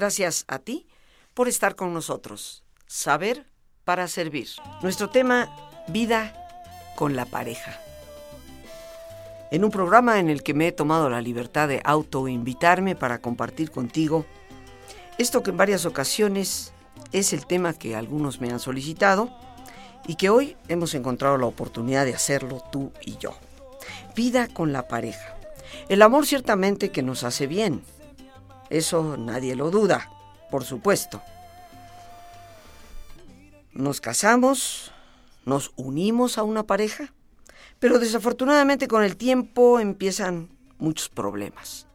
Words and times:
Gracias 0.00 0.46
a 0.48 0.60
ti 0.60 0.86
por 1.34 1.46
estar 1.46 1.76
con 1.76 1.92
nosotros. 1.92 2.64
Saber 2.86 3.44
para 3.84 4.08
servir. 4.08 4.48
Nuestro 4.80 5.10
tema, 5.10 5.54
vida 5.88 6.32
con 6.96 7.16
la 7.16 7.26
pareja. 7.26 7.78
En 9.50 9.62
un 9.62 9.70
programa 9.70 10.18
en 10.18 10.30
el 10.30 10.42
que 10.42 10.54
me 10.54 10.68
he 10.68 10.72
tomado 10.72 11.10
la 11.10 11.20
libertad 11.20 11.68
de 11.68 11.82
autoinvitarme 11.84 12.96
para 12.96 13.18
compartir 13.18 13.70
contigo 13.70 14.24
esto 15.18 15.42
que 15.42 15.50
en 15.50 15.58
varias 15.58 15.84
ocasiones 15.84 16.72
es 17.12 17.34
el 17.34 17.44
tema 17.44 17.74
que 17.74 17.94
algunos 17.94 18.40
me 18.40 18.48
han 18.48 18.58
solicitado 18.58 19.28
y 20.06 20.14
que 20.14 20.30
hoy 20.30 20.56
hemos 20.68 20.94
encontrado 20.94 21.36
la 21.36 21.44
oportunidad 21.44 22.06
de 22.06 22.14
hacerlo 22.14 22.62
tú 22.72 22.90
y 23.02 23.18
yo. 23.18 23.34
Vida 24.16 24.48
con 24.48 24.72
la 24.72 24.88
pareja. 24.88 25.36
El 25.90 26.00
amor 26.00 26.24
ciertamente 26.24 26.88
que 26.88 27.02
nos 27.02 27.22
hace 27.22 27.46
bien. 27.46 27.82
Eso 28.70 29.16
nadie 29.16 29.56
lo 29.56 29.70
duda, 29.70 30.10
por 30.50 30.64
supuesto. 30.64 31.20
Nos 33.72 34.00
casamos, 34.00 34.92
nos 35.44 35.72
unimos 35.76 36.38
a 36.38 36.42
una 36.42 36.64
pareja, 36.64 37.12
pero 37.78 37.98
desafortunadamente 37.98 38.88
con 38.88 39.02
el 39.04 39.16
tiempo 39.16 39.80
empiezan 39.80 40.48
muchos 40.78 41.08
problemas. 41.08 41.86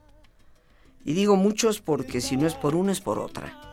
Y 1.04 1.14
digo 1.14 1.36
muchos 1.36 1.82
porque 1.82 2.22
si 2.22 2.38
no 2.38 2.48
es 2.48 2.54
por 2.54 2.76
una 2.76 2.92
es 2.92 3.02
por 3.02 3.20
otra 3.20 3.66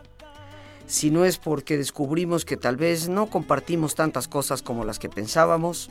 si 0.92 1.10
no 1.10 1.24
es 1.24 1.38
porque 1.38 1.78
descubrimos 1.78 2.44
que 2.44 2.58
tal 2.58 2.76
vez 2.76 3.08
no 3.08 3.30
compartimos 3.30 3.94
tantas 3.94 4.28
cosas 4.28 4.60
como 4.60 4.84
las 4.84 4.98
que 4.98 5.08
pensábamos, 5.08 5.90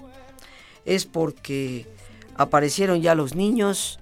es 0.86 1.08
porque 1.08 1.88
aparecieron 2.36 3.02
ya 3.02 3.16
los 3.16 3.34
niños 3.34 4.00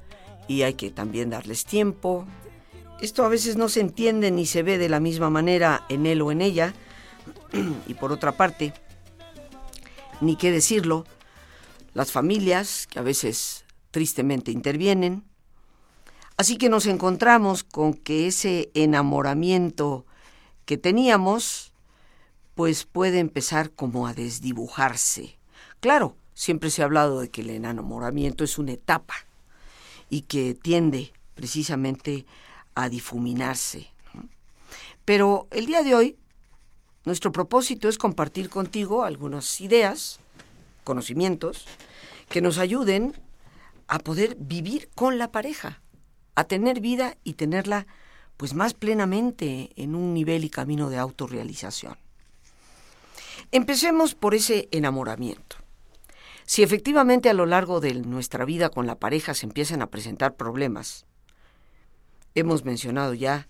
y 0.50 0.64
hay 0.64 0.74
que 0.74 0.92
también 0.92 1.30
darles 1.30 1.64
tiempo. 1.64 2.26
Esto 3.02 3.24
a 3.24 3.30
veces 3.30 3.56
no 3.56 3.70
se 3.70 3.80
entiende 3.80 4.30
ni 4.30 4.46
se 4.46 4.62
ve 4.62 4.78
de 4.78 4.90
la 4.90 5.00
misma 5.00 5.30
manera 5.30 5.86
en 5.88 6.06
él 6.06 6.22
o 6.22 6.32
en 6.32 6.42
ella. 6.42 6.74
y 7.88 7.94
por 7.94 8.12
otra 8.12 8.34
parte, 8.34 8.74
ni 10.20 10.36
qué 10.36 10.52
decirlo, 10.52 11.06
las 11.94 12.12
familias 12.12 12.88
que 12.88 13.00
a 13.00 13.04
veces 13.04 13.66
tristemente 13.92 14.52
intervienen. 14.52 15.24
Así 16.36 16.58
que 16.58 16.70
nos 16.70 16.86
encontramos 16.86 17.64
con 17.64 17.94
que 17.94 18.28
ese 18.28 18.70
enamoramiento 18.74 20.06
que 20.66 20.78
teníamos, 20.78 21.74
pues 22.56 22.86
puede 22.86 23.20
empezar 23.20 23.72
como 23.72 24.08
a 24.08 24.14
desdibujarse. 24.14 25.38
Claro, 25.80 26.16
siempre 26.34 26.70
se 26.70 26.82
ha 26.82 26.86
hablado 26.86 27.22
de 27.22 27.30
que 27.30 27.42
el 27.42 27.50
enamoramiento 27.50 28.44
es 28.44 28.58
una 28.58 28.74
etapa 28.74 29.16
y 30.10 30.22
que 30.22 30.54
tiende 30.54 31.14
precisamente 31.36 32.26
a 32.84 32.90
difuminarse. 32.90 33.88
Pero 35.06 35.48
el 35.52 35.66
día 35.66 35.84
de 35.84 35.96
hoy, 35.96 36.18
nuestro 37.04 37.32
propósito 37.32 37.90
es 37.90 37.98
compartir 37.98 38.50
contigo 38.50 39.04
algunas 39.04 39.60
ideas, 39.60 40.20
conocimientos, 40.84 41.66
que 42.30 42.42
nos 42.42 42.58
ayuden 42.58 43.14
a 43.88 44.00
poder 44.00 44.38
vivir 44.40 44.90
con 44.96 45.18
la 45.18 45.32
pareja, 45.32 45.82
a 46.36 46.44
tener 46.44 46.80
vida 46.80 47.18
y 47.24 47.34
tenerla 47.34 47.88
pues 48.38 48.54
más 48.54 48.74
plenamente 48.74 49.72
en 49.76 49.96
un 49.96 50.14
nivel 50.14 50.46
y 50.46 50.50
camino 50.50 50.90
de 50.90 50.98
autorrealización. 50.98 51.98
Empecemos 53.52 54.16
por 54.16 54.36
ese 54.36 54.70
enamoramiento. 54.72 55.58
Si 56.46 56.64
efectivamente 56.64 57.30
a 57.30 57.34
lo 57.34 57.46
largo 57.46 57.82
de 57.82 57.94
nuestra 57.96 58.46
vida 58.46 58.70
con 58.70 58.88
la 58.88 58.96
pareja 58.96 59.34
se 59.34 59.48
empiezan 59.48 59.82
a 59.82 59.88
presentar 59.88 60.36
problemas, 60.36 61.06
hemos 62.36 62.66
mencionado 62.66 63.14
ya 63.14 63.48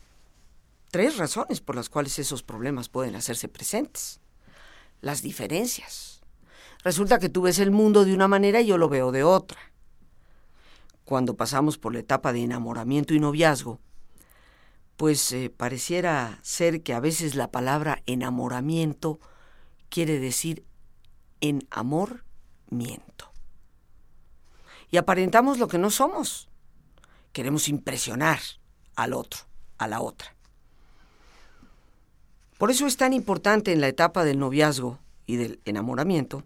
tres 0.91 1.17
razones 1.17 1.61
por 1.61 1.75
las 1.75 1.89
cuales 1.89 2.19
esos 2.19 2.43
problemas 2.43 2.89
pueden 2.89 3.15
hacerse 3.15 3.47
presentes. 3.47 4.21
Las 5.01 5.21
diferencias. 5.21 6.21
Resulta 6.83 7.19
que 7.19 7.29
tú 7.29 7.43
ves 7.43 7.59
el 7.59 7.71
mundo 7.71 8.05
de 8.05 8.13
una 8.13 8.27
manera 8.27 8.61
y 8.61 8.67
yo 8.67 8.77
lo 8.77 8.89
veo 8.89 9.11
de 9.11 9.23
otra. 9.23 9.59
Cuando 11.05 11.35
pasamos 11.35 11.77
por 11.77 11.93
la 11.93 11.99
etapa 11.99 12.33
de 12.33 12.43
enamoramiento 12.43 13.13
y 13.13 13.19
noviazgo, 13.19 13.79
pues 14.95 15.31
eh, 15.31 15.49
pareciera 15.49 16.39
ser 16.41 16.83
que 16.83 16.93
a 16.93 16.99
veces 16.99 17.35
la 17.35 17.51
palabra 17.51 18.03
enamoramiento 18.05 19.19
quiere 19.89 20.19
decir 20.19 20.65
en 21.41 21.67
amor 21.71 22.25
miento. 22.69 23.31
Y 24.91 24.97
aparentamos 24.97 25.57
lo 25.57 25.67
que 25.67 25.77
no 25.77 25.89
somos. 25.89 26.49
Queremos 27.31 27.69
impresionar 27.69 28.39
al 29.03 29.13
otro, 29.13 29.41
a 29.77 29.87
la 29.87 30.01
otra. 30.01 30.33
Por 32.57 32.71
eso 32.71 32.87
es 32.87 32.97
tan 32.97 33.13
importante 33.13 33.71
en 33.71 33.81
la 33.81 33.87
etapa 33.87 34.23
del 34.23 34.39
noviazgo 34.39 34.99
y 35.25 35.37
del 35.37 35.59
enamoramiento 35.65 36.43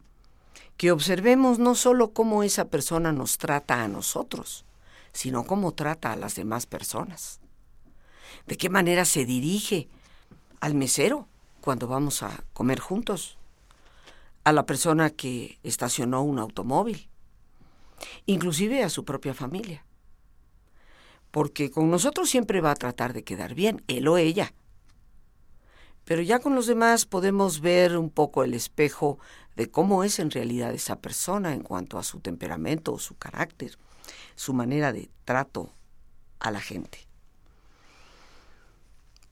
que 0.78 0.92
observemos 0.92 1.60
no 1.60 1.76
solo 1.76 2.14
cómo 2.14 2.44
esa 2.44 2.66
persona 2.66 3.12
nos 3.12 3.38
trata 3.38 3.84
a 3.84 3.88
nosotros, 3.88 4.66
sino 5.12 5.46
cómo 5.46 5.74
trata 5.74 6.12
a 6.12 6.16
las 6.16 6.36
demás 6.36 6.66
personas 6.66 7.40
de 8.46 8.58
qué 8.58 8.70
manera 8.70 9.06
se 9.06 9.26
dirige 9.26 9.88
al 10.60 10.76
mesero 10.76 11.28
cuando 11.62 11.88
vamos 11.88 12.24
a 12.24 12.44
comer 12.54 12.80
juntos, 12.80 13.38
a 14.44 14.52
la 14.52 14.66
persona 14.66 15.10
que 15.10 15.60
estacionó 15.64 16.24
un 16.24 16.40
automóvil, 16.40 17.08
inclusive 18.26 18.84
a 18.84 18.90
su 18.90 19.06
propia 19.06 19.34
familia. 19.34 19.86
Porque 21.34 21.72
con 21.72 21.90
nosotros 21.90 22.30
siempre 22.30 22.62
va 22.62 22.70
a 22.70 22.76
tratar 22.76 23.12
de 23.12 23.24
quedar 23.24 23.56
bien, 23.56 23.82
él 23.88 24.08
o 24.08 24.18
ella. 24.18 24.54
Pero 26.06 26.22
ya 26.22 26.38
con 26.38 26.54
los 26.54 26.68
demás 26.68 27.08
podemos 27.08 27.60
ver 27.60 27.98
un 27.98 28.12
poco 28.12 28.44
el 28.44 28.54
espejo 28.54 29.18
de 29.56 29.68
cómo 29.72 30.04
es 30.04 30.20
en 30.20 30.30
realidad 30.30 30.76
esa 30.76 31.00
persona 31.00 31.56
en 31.56 31.64
cuanto 31.64 31.98
a 31.98 32.04
su 32.04 32.20
temperamento 32.20 32.94
o 32.94 33.00
su 33.00 33.18
carácter, 33.18 33.80
su 34.36 34.54
manera 34.54 34.94
de 34.94 35.10
trato 35.26 35.72
a 36.40 36.52
la 36.52 36.62
gente. 36.62 37.00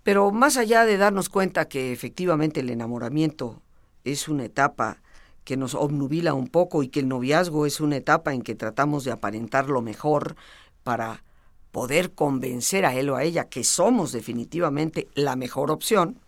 Pero 0.02 0.32
más 0.32 0.58
allá 0.58 0.86
de 0.86 0.98
darnos 0.98 1.30
cuenta 1.30 1.68
que 1.68 1.94
efectivamente 1.94 2.62
el 2.62 2.72
enamoramiento 2.72 3.62
es 4.06 4.28
una 4.28 4.46
etapa 4.46 5.04
que 5.44 5.56
nos 5.56 5.76
obnubila 5.76 6.34
un 6.34 6.48
poco 6.48 6.82
y 6.82 6.88
que 6.88 7.02
el 7.02 7.08
noviazgo 7.08 7.68
es 7.68 7.80
una 7.80 7.98
etapa 7.98 8.34
en 8.34 8.42
que 8.42 8.56
tratamos 8.56 9.04
de 9.04 9.12
aparentar 9.12 9.70
lo 9.70 9.84
mejor 9.84 10.36
para 10.82 11.24
poder 11.72 12.14
convencer 12.14 12.86
a 12.86 12.96
él 12.96 13.10
o 13.10 13.16
a 13.16 13.24
ella 13.24 13.50
que 13.50 13.64
somos 13.64 14.12
definitivamente 14.12 15.08
la 15.16 15.36
mejor 15.36 15.72
opción 15.72 16.20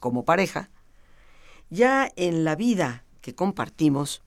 como 0.00 0.24
pareja, 0.24 0.70
ya 1.70 2.10
en 2.16 2.44
la 2.44 2.56
vida 2.56 3.04
que 3.20 3.34
compartimos 3.34 4.22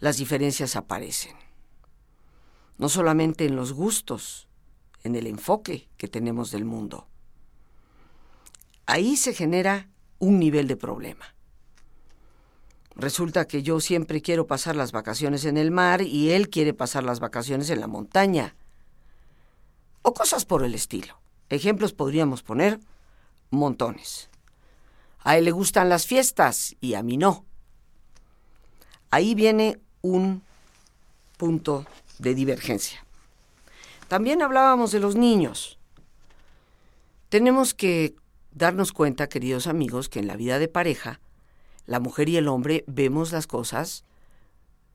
las 0.00 0.16
diferencias 0.16 0.74
aparecen. 0.76 1.36
No 2.78 2.88
solamente 2.88 3.44
en 3.44 3.56
los 3.56 3.72
gustos, 3.72 4.48
en 5.04 5.14
el 5.14 5.26
enfoque 5.26 5.88
que 5.96 6.08
tenemos 6.08 6.50
del 6.50 6.64
mundo 6.64 7.06
ahí 8.86 9.16
se 9.16 9.32
genera 9.32 9.88
un 10.18 10.38
nivel 10.38 10.68
de 10.68 10.76
problema. 10.76 11.34
Resulta 12.94 13.46
que 13.46 13.62
yo 13.62 13.80
siempre 13.80 14.20
quiero 14.20 14.46
pasar 14.46 14.76
las 14.76 14.92
vacaciones 14.92 15.44
en 15.44 15.56
el 15.56 15.70
mar 15.70 16.02
y 16.02 16.30
él 16.30 16.50
quiere 16.50 16.74
pasar 16.74 17.04
las 17.04 17.20
vacaciones 17.20 17.70
en 17.70 17.80
la 17.80 17.86
montaña. 17.86 18.54
O 20.02 20.14
cosas 20.14 20.44
por 20.44 20.64
el 20.64 20.74
estilo. 20.74 21.18
Ejemplos 21.48 21.92
podríamos 21.92 22.42
poner 22.42 22.80
montones. 23.50 24.28
A 25.20 25.36
él 25.36 25.44
le 25.44 25.52
gustan 25.52 25.88
las 25.88 26.06
fiestas 26.06 26.76
y 26.80 26.94
a 26.94 27.02
mí 27.02 27.16
no. 27.16 27.44
Ahí 29.10 29.34
viene 29.34 29.78
un 30.00 30.42
punto 31.36 31.86
de 32.18 32.34
divergencia. 32.34 33.04
También 34.08 34.42
hablábamos 34.42 34.90
de 34.92 35.00
los 35.00 35.16
niños. 35.16 35.78
Tenemos 37.28 37.74
que 37.74 38.16
darnos 38.50 38.92
cuenta, 38.92 39.28
queridos 39.28 39.66
amigos, 39.66 40.08
que 40.08 40.18
en 40.18 40.26
la 40.26 40.36
vida 40.36 40.58
de 40.58 40.68
pareja, 40.68 41.20
la 41.86 42.00
mujer 42.00 42.28
y 42.28 42.36
el 42.36 42.48
hombre 42.48 42.84
vemos 42.86 43.32
las 43.32 43.46
cosas 43.46 44.04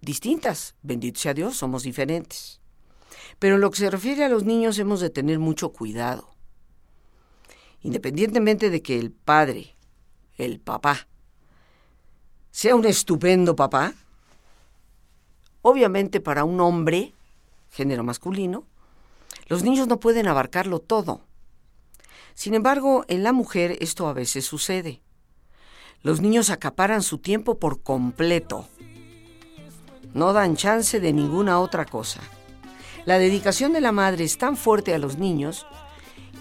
distintas. 0.01 0.75
Bendito 0.81 1.19
sea 1.19 1.33
Dios, 1.33 1.57
somos 1.57 1.83
diferentes. 1.83 2.60
Pero 3.39 3.56
en 3.56 3.62
lo 3.62 3.71
que 3.71 3.77
se 3.77 3.89
refiere 3.89 4.25
a 4.25 4.29
los 4.29 4.44
niños 4.44 4.79
hemos 4.79 5.00
de 5.00 5.09
tener 5.09 5.39
mucho 5.39 5.69
cuidado. 5.69 6.29
Independientemente 7.81 8.69
de 8.69 8.81
que 8.81 9.00
el 9.00 9.12
padre, 9.12 9.75
el 10.38 10.59
papá, 10.59 11.07
sea 12.51 12.75
un 12.75 12.85
estupendo 12.85 13.56
papá, 13.56 13.94
obviamente 15.62 16.19
para 16.19 16.44
un 16.44 16.59
hombre, 16.59 17.13
género 17.69 18.03
masculino, 18.03 18.65
los 19.47 19.63
niños 19.63 19.88
no 19.88 20.00
pueden 20.00 20.27
abarcarlo 20.27 20.79
todo. 20.79 21.21
Sin 22.33 22.53
embargo, 22.53 23.06
en 23.07 23.24
la 23.24 23.33
mujer 23.33 23.77
esto 23.79 24.07
a 24.07 24.13
veces 24.13 24.45
sucede. 24.45 25.01
Los 26.03 26.21
niños 26.21 26.50
acaparan 26.50 27.01
su 27.01 27.18
tiempo 27.18 27.59
por 27.59 27.81
completo. 27.81 28.68
No 30.13 30.33
dan 30.33 30.56
chance 30.56 31.00
de 31.00 31.13
ninguna 31.13 31.59
otra 31.59 31.85
cosa. 31.85 32.21
La 33.07 33.19
dedicación 33.19 33.71
de 33.71 33.80
la 33.80 33.94
madre 33.94 34.25
es 34.25 34.38
tan 34.38 34.57
fuerte 34.57 34.94
a 34.94 34.98
los 34.98 35.18
niños 35.18 35.65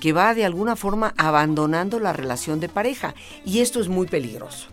que 0.00 0.12
va 0.12 0.34
de 0.34 0.44
alguna 0.44 0.74
forma 0.74 1.14
abandonando 1.16 2.00
la 2.00 2.12
relación 2.12 2.58
de 2.58 2.68
pareja. 2.68 3.14
Y 3.44 3.60
esto 3.60 3.78
es 3.78 3.86
muy 3.86 4.08
peligroso, 4.08 4.66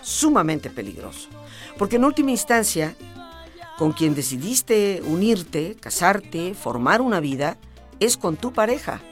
sumamente 0.00 0.70
peligroso. 0.70 1.28
Porque 1.76 1.96
en 1.96 2.06
última 2.06 2.30
instancia, 2.30 2.96
con 3.76 3.92
quien 3.92 4.14
decidiste 4.14 5.02
unirte, 5.04 5.76
casarte, 5.78 6.54
formar 6.54 7.02
una 7.02 7.20
vida, 7.20 7.58
es 8.00 8.16
con 8.16 8.38
tu 8.38 8.54
pareja. 8.54 9.02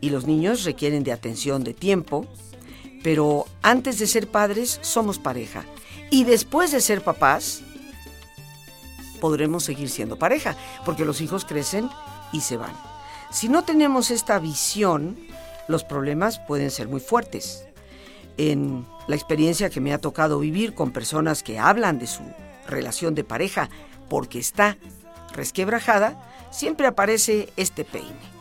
Y 0.00 0.08
los 0.08 0.26
niños 0.26 0.64
requieren 0.64 1.04
de 1.04 1.12
atención, 1.12 1.62
de 1.62 1.74
tiempo, 1.74 2.26
pero 3.02 3.44
antes 3.60 3.98
de 3.98 4.06
ser 4.06 4.28
padres 4.28 4.78
somos 4.80 5.18
pareja. 5.18 5.66
Y 6.08 6.24
después 6.24 6.72
de 6.72 6.80
ser 6.80 7.04
papás, 7.04 7.64
podremos 9.22 9.62
seguir 9.62 9.88
siendo 9.88 10.16
pareja, 10.16 10.56
porque 10.84 11.04
los 11.04 11.20
hijos 11.20 11.44
crecen 11.44 11.88
y 12.32 12.40
se 12.40 12.56
van. 12.56 12.72
Si 13.30 13.48
no 13.48 13.62
tenemos 13.62 14.10
esta 14.10 14.40
visión, 14.40 15.16
los 15.68 15.84
problemas 15.84 16.40
pueden 16.40 16.72
ser 16.72 16.88
muy 16.88 16.98
fuertes. 16.98 17.64
En 18.36 18.84
la 19.06 19.14
experiencia 19.14 19.70
que 19.70 19.80
me 19.80 19.92
ha 19.92 19.98
tocado 19.98 20.40
vivir 20.40 20.74
con 20.74 20.90
personas 20.90 21.44
que 21.44 21.60
hablan 21.60 22.00
de 22.00 22.08
su 22.08 22.24
relación 22.66 23.14
de 23.14 23.22
pareja 23.22 23.70
porque 24.08 24.40
está 24.40 24.76
resquebrajada, 25.32 26.20
siempre 26.50 26.88
aparece 26.88 27.48
este 27.56 27.84
peine. 27.84 28.32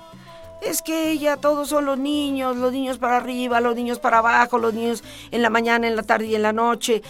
Es 0.63 0.81
que 0.81 1.11
ella, 1.11 1.37
todos 1.37 1.69
son 1.69 1.85
los 1.85 1.99
niños, 1.99 2.57
los 2.57 2.71
niños 2.71 2.97
para 2.97 3.17
arriba, 3.17 3.61
los 3.61 3.75
niños 3.75 3.99
para 3.99 4.17
abajo, 4.17 4.57
los 4.57 4.73
niños 4.73 5.03
en 5.29 5.43
la 5.43 5.51
mañana, 5.51 5.87
en 5.87 5.95
la 5.95 6.01
tarde 6.01 6.25
y 6.25 6.33
en 6.35 6.41
la 6.41 6.53
noche. 6.53 7.03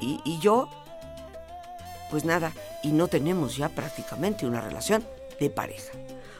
Y, 0.00 0.20
y 0.24 0.38
yo, 0.38 0.68
pues 2.10 2.24
nada, 2.24 2.52
y 2.82 2.92
no 2.92 3.08
tenemos 3.08 3.56
ya 3.56 3.68
prácticamente 3.68 4.46
una 4.46 4.60
relación 4.60 5.04
de 5.38 5.50
pareja. 5.50 5.92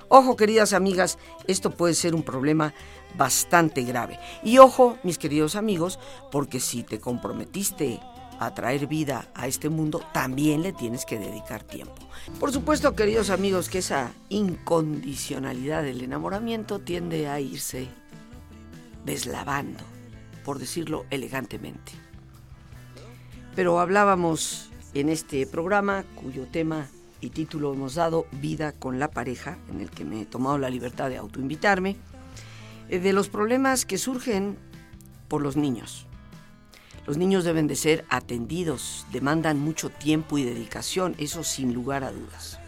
Ojo, 0.09 0.35
queridas 0.35 0.73
amigas, 0.73 1.19
esto 1.47 1.71
puede 1.71 1.95
ser 1.95 2.17
un 2.17 2.25
problema 2.25 2.75
bastante 3.17 3.85
grave. 3.85 4.19
Y 4.43 4.59
ojo, 4.59 4.99
mis 5.05 5.19
queridos 5.19 5.55
amigos, 5.55 6.01
porque 6.33 6.59
si 6.59 6.83
te 6.83 6.99
comprometiste 6.99 8.01
a 8.41 8.53
traer 8.55 8.89
vida 8.89 9.29
a 9.35 9.47
este 9.47 9.69
mundo, 9.69 10.03
también 10.13 10.63
le 10.63 10.73
tienes 10.73 11.05
que 11.05 11.19
dedicar 11.19 11.63
tiempo. 11.63 11.95
Por 12.41 12.53
supuesto, 12.53 12.97
queridos 12.97 13.31
amigos, 13.31 13.69
que 13.69 13.79
esa 13.79 14.13
incondicionalidad 14.31 15.83
del 15.83 16.03
enamoramiento 16.03 16.81
tiende 16.81 17.29
a 17.29 17.39
irse 17.39 17.87
deslavando, 19.05 19.85
por 20.45 20.59
decirlo 20.59 21.07
elegantemente. 21.11 21.93
Pero 23.55 23.79
hablábamos 23.79 24.70
en 24.95 25.09
este 25.09 25.47
programa, 25.47 26.05
cuyo 26.15 26.47
tema 26.47 26.89
y 27.21 27.31
título 27.31 27.73
hemos 27.73 27.95
dado 27.95 28.27
Vida 28.33 28.73
con 28.73 28.99
la 28.99 29.11
pareja, 29.11 29.59
en 29.71 29.81
el 29.81 29.91
que 29.91 30.05
me 30.05 30.23
he 30.23 30.27
tomado 30.27 30.59
la 30.59 30.71
libertad 30.71 31.09
de 31.11 31.17
autoinvitarme, 31.17 31.97
eh, 32.89 32.99
de 32.99 33.13
los 33.13 33.29
problemas 33.29 33.85
que 33.85 33.99
surgen 33.99 34.57
por 35.29 35.43
los 35.43 35.57
niños 35.57 36.07
los 37.11 37.17
niños 37.17 37.43
deben 37.43 37.67
de 37.67 37.75
ser 37.75 38.05
atendidos, 38.09 39.05
demandan 39.11 39.59
mucho 39.59 39.91
tiempo 39.91 40.39
y 40.39 40.45
dedicación, 40.45 41.17
eso 41.19 41.43
sin 41.43 41.75
lugar 41.75 42.05
a 42.05 42.13
dudas. 42.13 42.61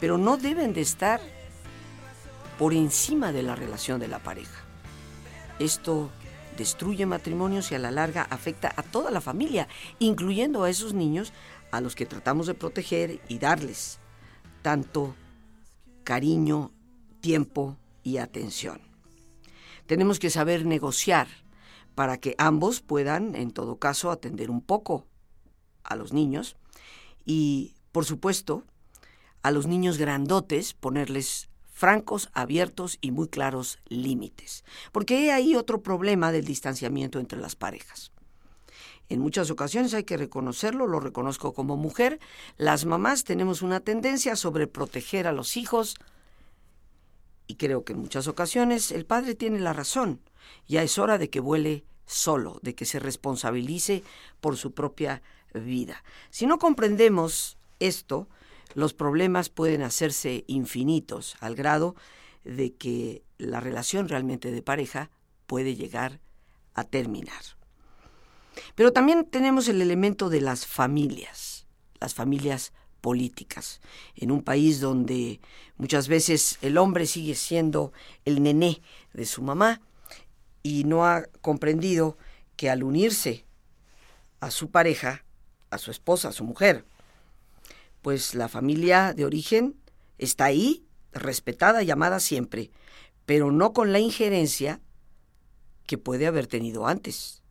Pero 0.00 0.18
no 0.18 0.36
deben 0.36 0.72
de 0.72 0.80
estar 0.80 1.20
por 2.58 2.72
encima 2.72 3.30
de 3.30 3.44
la 3.44 3.54
relación 3.54 4.00
de 4.00 4.08
la 4.08 4.18
pareja. 4.18 4.64
Esto 5.58 6.10
destruye 6.56 7.06
matrimonios 7.06 7.70
y 7.72 7.74
a 7.74 7.78
la 7.78 7.90
larga 7.90 8.22
afecta 8.30 8.72
a 8.76 8.82
toda 8.82 9.10
la 9.10 9.20
familia, 9.20 9.68
incluyendo 9.98 10.64
a 10.64 10.70
esos 10.70 10.94
niños 10.94 11.32
a 11.70 11.80
los 11.80 11.94
que 11.94 12.06
tratamos 12.06 12.46
de 12.46 12.54
proteger 12.54 13.20
y 13.28 13.38
darles 13.38 13.98
tanto 14.62 15.14
cariño, 16.04 16.72
tiempo 17.20 17.76
y 18.02 18.18
atención. 18.18 18.80
Tenemos 19.86 20.18
que 20.18 20.30
saber 20.30 20.66
negociar 20.66 21.28
para 21.94 22.18
que 22.18 22.34
ambos 22.38 22.80
puedan, 22.80 23.34
en 23.34 23.50
todo 23.50 23.78
caso, 23.78 24.10
atender 24.10 24.50
un 24.50 24.62
poco 24.62 25.06
a 25.84 25.96
los 25.96 26.12
niños 26.12 26.56
y, 27.24 27.74
por 27.92 28.04
supuesto, 28.04 28.64
a 29.42 29.50
los 29.50 29.66
niños 29.66 29.98
grandotes 29.98 30.72
ponerles 30.74 31.48
francos, 31.82 32.30
abiertos 32.32 32.98
y 33.00 33.10
muy 33.10 33.26
claros 33.26 33.80
límites. 33.88 34.62
Porque 34.92 35.16
hay 35.16 35.30
ahí 35.30 35.56
otro 35.56 35.82
problema 35.82 36.30
del 36.30 36.44
distanciamiento 36.44 37.18
entre 37.18 37.40
las 37.40 37.56
parejas. 37.56 38.12
En 39.08 39.18
muchas 39.18 39.50
ocasiones 39.50 39.92
hay 39.92 40.04
que 40.04 40.16
reconocerlo, 40.16 40.86
lo 40.86 41.00
reconozco 41.00 41.52
como 41.52 41.76
mujer, 41.76 42.20
las 42.56 42.84
mamás 42.84 43.24
tenemos 43.24 43.62
una 43.62 43.80
tendencia 43.80 44.34
a 44.34 44.36
sobreproteger 44.36 45.26
a 45.26 45.32
los 45.32 45.56
hijos 45.56 45.96
y 47.48 47.56
creo 47.56 47.84
que 47.84 47.94
en 47.94 47.98
muchas 47.98 48.28
ocasiones 48.28 48.92
el 48.92 49.04
padre 49.04 49.34
tiene 49.34 49.58
la 49.58 49.72
razón. 49.72 50.20
Ya 50.68 50.84
es 50.84 50.98
hora 50.98 51.18
de 51.18 51.30
que 51.30 51.40
vuele 51.40 51.84
solo, 52.06 52.60
de 52.62 52.76
que 52.76 52.84
se 52.84 53.00
responsabilice 53.00 54.04
por 54.40 54.56
su 54.56 54.70
propia 54.70 55.20
vida. 55.52 56.04
Si 56.30 56.46
no 56.46 56.60
comprendemos 56.60 57.58
esto, 57.80 58.28
los 58.74 58.94
problemas 58.94 59.48
pueden 59.48 59.82
hacerse 59.82 60.44
infinitos 60.46 61.36
al 61.40 61.54
grado 61.54 61.94
de 62.44 62.74
que 62.74 63.22
la 63.38 63.60
relación 63.60 64.08
realmente 64.08 64.50
de 64.50 64.62
pareja 64.62 65.10
puede 65.46 65.74
llegar 65.74 66.20
a 66.74 66.84
terminar. 66.84 67.42
Pero 68.74 68.92
también 68.92 69.24
tenemos 69.24 69.68
el 69.68 69.80
elemento 69.80 70.28
de 70.28 70.40
las 70.40 70.66
familias, 70.66 71.66
las 72.00 72.14
familias 72.14 72.72
políticas, 73.00 73.80
en 74.14 74.30
un 74.30 74.42
país 74.42 74.80
donde 74.80 75.40
muchas 75.76 76.08
veces 76.08 76.58
el 76.62 76.78
hombre 76.78 77.06
sigue 77.06 77.34
siendo 77.34 77.92
el 78.24 78.42
nené 78.42 78.80
de 79.12 79.26
su 79.26 79.42
mamá 79.42 79.80
y 80.62 80.84
no 80.84 81.04
ha 81.04 81.24
comprendido 81.40 82.16
que 82.56 82.70
al 82.70 82.82
unirse 82.82 83.44
a 84.40 84.50
su 84.50 84.70
pareja, 84.70 85.24
a 85.70 85.78
su 85.78 85.90
esposa, 85.90 86.28
a 86.28 86.32
su 86.32 86.44
mujer, 86.44 86.84
pues 88.02 88.34
la 88.34 88.48
familia 88.48 89.14
de 89.14 89.24
origen 89.24 89.76
está 90.18 90.46
ahí, 90.46 90.84
respetada 91.12 91.82
y 91.82 91.90
amada 91.90 92.20
siempre, 92.20 92.70
pero 93.26 93.52
no 93.52 93.72
con 93.72 93.92
la 93.92 94.00
injerencia 94.00 94.80
que 95.86 95.98
puede 95.98 96.26
haber 96.26 96.46
tenido 96.46 96.86
antes. 96.86 97.42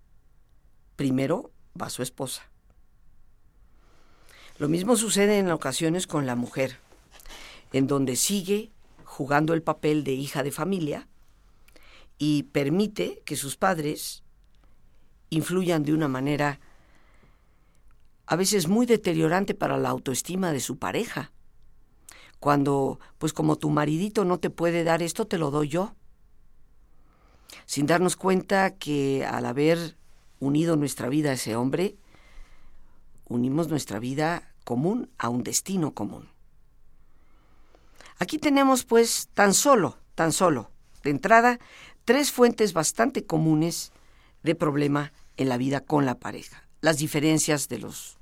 Primero 0.98 1.52
va 1.80 1.90
su 1.90 2.04
esposa. 2.04 2.44
Lo 4.58 4.68
mismo 4.68 4.96
sucede 4.96 5.40
en 5.40 5.50
ocasiones 5.50 6.06
con 6.06 6.28
la 6.28 6.36
mujer, 6.36 6.78
en 7.74 7.88
donde 7.88 8.16
sigue 8.16 8.72
jugando 9.06 9.54
el 9.54 9.64
papel 9.64 10.04
de 10.04 10.14
hija 10.14 10.44
de 10.44 10.52
familia, 10.52 11.08
y 12.18 12.44
permite 12.44 13.24
que 13.26 13.36
sus 13.36 13.58
padres 13.58 14.24
influyan 15.30 15.84
de 15.84 15.94
una 15.94 16.08
manera 16.08 16.60
a 18.32 18.38
veces 18.38 18.70
muy 18.70 18.86
deteriorante 18.86 19.54
para 19.54 19.78
la 19.78 19.90
autoestima 19.90 20.54
de 20.54 20.62
su 20.62 20.78
pareja. 20.78 21.34
Cuando, 22.40 22.98
pues 23.18 23.34
como 23.34 23.58
tu 23.58 23.70
maridito 23.70 24.24
no 24.24 24.40
te 24.40 24.50
puede 24.50 24.86
dar 24.86 25.04
esto, 25.04 25.28
te 25.28 25.38
lo 25.38 25.52
doy 25.52 25.68
yo. 25.68 25.96
Sin 27.66 27.88
darnos 27.88 28.16
cuenta 28.16 28.78
que 28.78 29.26
al 29.26 29.46
haber 29.46 29.98
unido 30.40 30.78
nuestra 30.78 31.10
vida 31.10 31.32
a 31.32 31.34
ese 31.34 31.58
hombre, 31.58 31.98
unimos 33.28 33.68
nuestra 33.68 34.00
vida 34.00 34.54
común 34.64 35.10
a 35.18 35.28
un 35.28 35.44
destino 35.44 35.94
común. 35.94 36.30
Aquí 38.18 38.38
tenemos 38.38 38.86
pues 38.86 39.28
tan 39.34 39.54
solo, 39.54 39.98
tan 40.16 40.32
solo, 40.32 40.72
de 41.04 41.10
entrada, 41.10 41.60
tres 42.06 42.32
fuentes 42.32 42.72
bastante 42.72 43.26
comunes 43.26 43.92
de 44.42 44.56
problema 44.56 45.12
en 45.36 45.50
la 45.50 45.58
vida 45.58 45.82
con 45.82 46.06
la 46.06 46.18
pareja. 46.18 46.64
Las 46.80 46.98
diferencias 46.98 47.68
de 47.68 47.78
los 47.78 48.21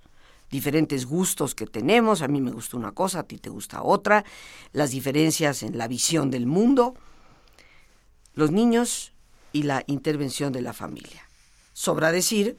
diferentes 0.49 1.05
gustos 1.05 1.55
que 1.55 1.65
tenemos, 1.65 2.21
a 2.21 2.27
mí 2.27 2.41
me 2.41 2.51
gusta 2.51 2.77
una 2.77 2.91
cosa, 2.91 3.19
a 3.19 3.23
ti 3.23 3.37
te 3.37 3.49
gusta 3.49 3.83
otra, 3.83 4.25
las 4.71 4.91
diferencias 4.91 5.63
en 5.63 5.77
la 5.77 5.87
visión 5.87 6.31
del 6.31 6.45
mundo, 6.45 6.95
los 8.33 8.51
niños 8.51 9.13
y 9.51 9.63
la 9.63 9.83
intervención 9.87 10.53
de 10.53 10.61
la 10.61 10.73
familia. 10.73 11.27
Sobra 11.73 12.11
decir 12.11 12.57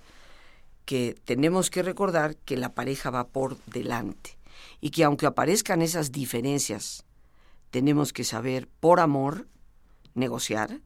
que 0.85 1.17
tenemos 1.25 1.71
que 1.71 1.83
recordar 1.83 2.37
que 2.37 2.57
la 2.57 2.75
pareja 2.75 3.11
va 3.11 3.29
por 3.29 3.59
delante 3.67 4.37
y 4.81 4.91
que 4.91 5.05
aunque 5.05 5.27
aparezcan 5.27 5.83
esas 5.83 6.13
diferencias, 6.13 7.05
tenemos 7.71 8.13
que 8.13 8.25
saber 8.25 8.69
por 8.81 8.99
amor 8.99 9.47
negociar, 10.15 10.81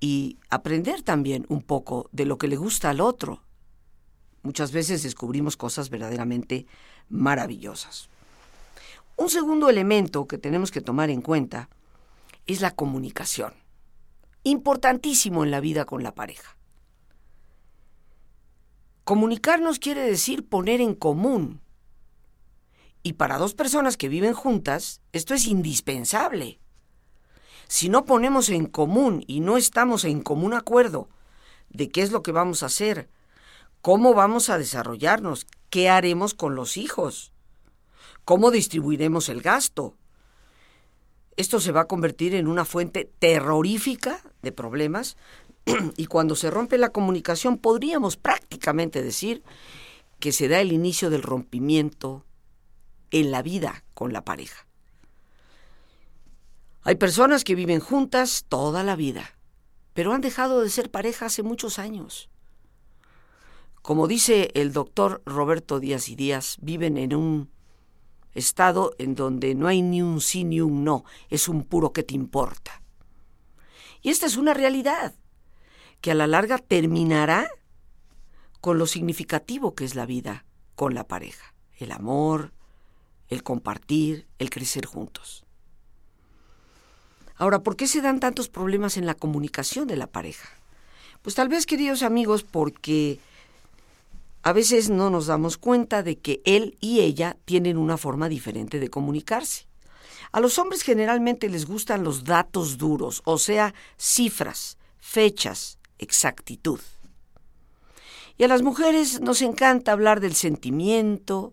y 0.00 0.38
aprender 0.48 1.02
también 1.02 1.44
un 1.48 1.62
poco 1.62 2.08
de 2.10 2.24
lo 2.24 2.38
que 2.38 2.48
le 2.48 2.56
gusta 2.56 2.90
al 2.90 3.00
otro. 3.00 3.42
Muchas 4.42 4.72
veces 4.72 5.02
descubrimos 5.02 5.56
cosas 5.56 5.90
verdaderamente 5.90 6.66
maravillosas. 7.08 8.08
Un 9.16 9.28
segundo 9.28 9.68
elemento 9.68 10.26
que 10.26 10.38
tenemos 10.38 10.70
que 10.70 10.80
tomar 10.80 11.10
en 11.10 11.20
cuenta 11.20 11.68
es 12.46 12.62
la 12.62 12.70
comunicación. 12.70 13.52
Importantísimo 14.44 15.44
en 15.44 15.50
la 15.50 15.60
vida 15.60 15.84
con 15.84 16.02
la 16.02 16.14
pareja. 16.14 16.56
Comunicarnos 19.04 19.78
quiere 19.78 20.02
decir 20.02 20.48
poner 20.48 20.80
en 20.80 20.94
común. 20.94 21.60
Y 23.02 23.14
para 23.14 23.38
dos 23.38 23.54
personas 23.54 23.96
que 23.96 24.08
viven 24.08 24.32
juntas, 24.32 25.02
esto 25.12 25.34
es 25.34 25.46
indispensable. 25.46 26.60
Si 27.66 27.88
no 27.88 28.04
ponemos 28.04 28.48
en 28.48 28.66
común 28.66 29.22
y 29.26 29.40
no 29.40 29.56
estamos 29.56 30.04
en 30.04 30.22
común 30.22 30.54
acuerdo 30.54 31.08
de 31.68 31.90
qué 31.90 32.02
es 32.02 32.10
lo 32.10 32.22
que 32.22 32.32
vamos 32.32 32.62
a 32.62 32.66
hacer, 32.66 33.08
cómo 33.82 34.14
vamos 34.14 34.50
a 34.50 34.58
desarrollarnos, 34.58 35.46
qué 35.70 35.88
haremos 35.88 36.34
con 36.34 36.54
los 36.54 36.76
hijos, 36.76 37.32
cómo 38.24 38.50
distribuiremos 38.50 39.28
el 39.28 39.42
gasto, 39.42 39.96
esto 41.36 41.60
se 41.60 41.72
va 41.72 41.82
a 41.82 41.88
convertir 41.88 42.34
en 42.34 42.46
una 42.48 42.64
fuente 42.64 43.10
terrorífica 43.18 44.20
de 44.42 44.52
problemas 44.52 45.16
y 45.96 46.06
cuando 46.06 46.36
se 46.36 46.50
rompe 46.50 46.78
la 46.78 46.90
comunicación 46.90 47.58
podríamos 47.58 48.16
prácticamente 48.16 49.02
decir 49.02 49.42
que 50.18 50.32
se 50.32 50.48
da 50.48 50.60
el 50.60 50.72
inicio 50.72 51.08
del 51.08 51.22
rompimiento 51.22 52.26
en 53.10 53.30
la 53.30 53.42
vida 53.42 53.84
con 53.94 54.12
la 54.12 54.24
pareja. 54.24 54.66
Hay 56.82 56.96
personas 56.96 57.44
que 57.44 57.54
viven 57.54 57.80
juntas 57.80 58.44
toda 58.48 58.82
la 58.84 58.96
vida, 58.96 59.38
pero 59.94 60.12
han 60.12 60.20
dejado 60.20 60.60
de 60.62 60.70
ser 60.70 60.90
pareja 60.90 61.26
hace 61.26 61.42
muchos 61.42 61.78
años. 61.78 62.29
Como 63.82 64.06
dice 64.06 64.50
el 64.54 64.72
doctor 64.72 65.22
Roberto 65.24 65.80
Díaz 65.80 66.08
y 66.08 66.16
Díaz, 66.16 66.58
viven 66.60 66.96
en 66.96 67.14
un 67.14 67.50
estado 68.34 68.94
en 68.98 69.14
donde 69.14 69.54
no 69.54 69.66
hay 69.66 69.82
ni 69.82 70.02
un 70.02 70.20
sí 70.20 70.44
ni 70.44 70.60
un 70.60 70.84
no, 70.84 71.04
es 71.30 71.48
un 71.48 71.64
puro 71.64 71.92
que 71.92 72.02
te 72.02 72.14
importa. 72.14 72.82
Y 74.02 74.10
esta 74.10 74.26
es 74.26 74.36
una 74.36 74.54
realidad 74.54 75.14
que 76.00 76.10
a 76.10 76.14
la 76.14 76.26
larga 76.26 76.58
terminará 76.58 77.50
con 78.60 78.78
lo 78.78 78.86
significativo 78.86 79.74
que 79.74 79.84
es 79.84 79.94
la 79.94 80.06
vida 80.06 80.44
con 80.74 80.94
la 80.94 81.06
pareja, 81.06 81.54
el 81.78 81.92
amor, 81.92 82.52
el 83.28 83.42
compartir, 83.42 84.26
el 84.38 84.50
crecer 84.50 84.86
juntos. 84.86 85.44
Ahora, 87.36 87.62
¿por 87.62 87.76
qué 87.76 87.86
se 87.86 88.02
dan 88.02 88.20
tantos 88.20 88.48
problemas 88.48 88.96
en 88.96 89.06
la 89.06 89.14
comunicación 89.14 89.86
de 89.88 89.96
la 89.96 90.06
pareja? 90.06 90.48
Pues 91.22 91.34
tal 91.34 91.48
vez, 91.48 91.64
queridos 91.66 92.02
amigos, 92.02 92.44
porque 92.44 93.18
a 94.42 94.52
veces 94.52 94.88
no 94.88 95.10
nos 95.10 95.26
damos 95.26 95.58
cuenta 95.58 96.02
de 96.02 96.18
que 96.18 96.40
él 96.44 96.76
y 96.80 97.00
ella 97.00 97.36
tienen 97.44 97.76
una 97.76 97.98
forma 97.98 98.28
diferente 98.28 98.80
de 98.80 98.88
comunicarse. 98.88 99.66
A 100.32 100.40
los 100.40 100.58
hombres 100.58 100.82
generalmente 100.82 101.48
les 101.48 101.66
gustan 101.66 102.04
los 102.04 102.24
datos 102.24 102.78
duros, 102.78 103.20
o 103.24 103.36
sea, 103.38 103.74
cifras, 103.98 104.78
fechas, 104.98 105.78
exactitud. 105.98 106.80
Y 108.38 108.44
a 108.44 108.48
las 108.48 108.62
mujeres 108.62 109.20
nos 109.20 109.42
encanta 109.42 109.92
hablar 109.92 110.20
del 110.20 110.34
sentimiento, 110.34 111.52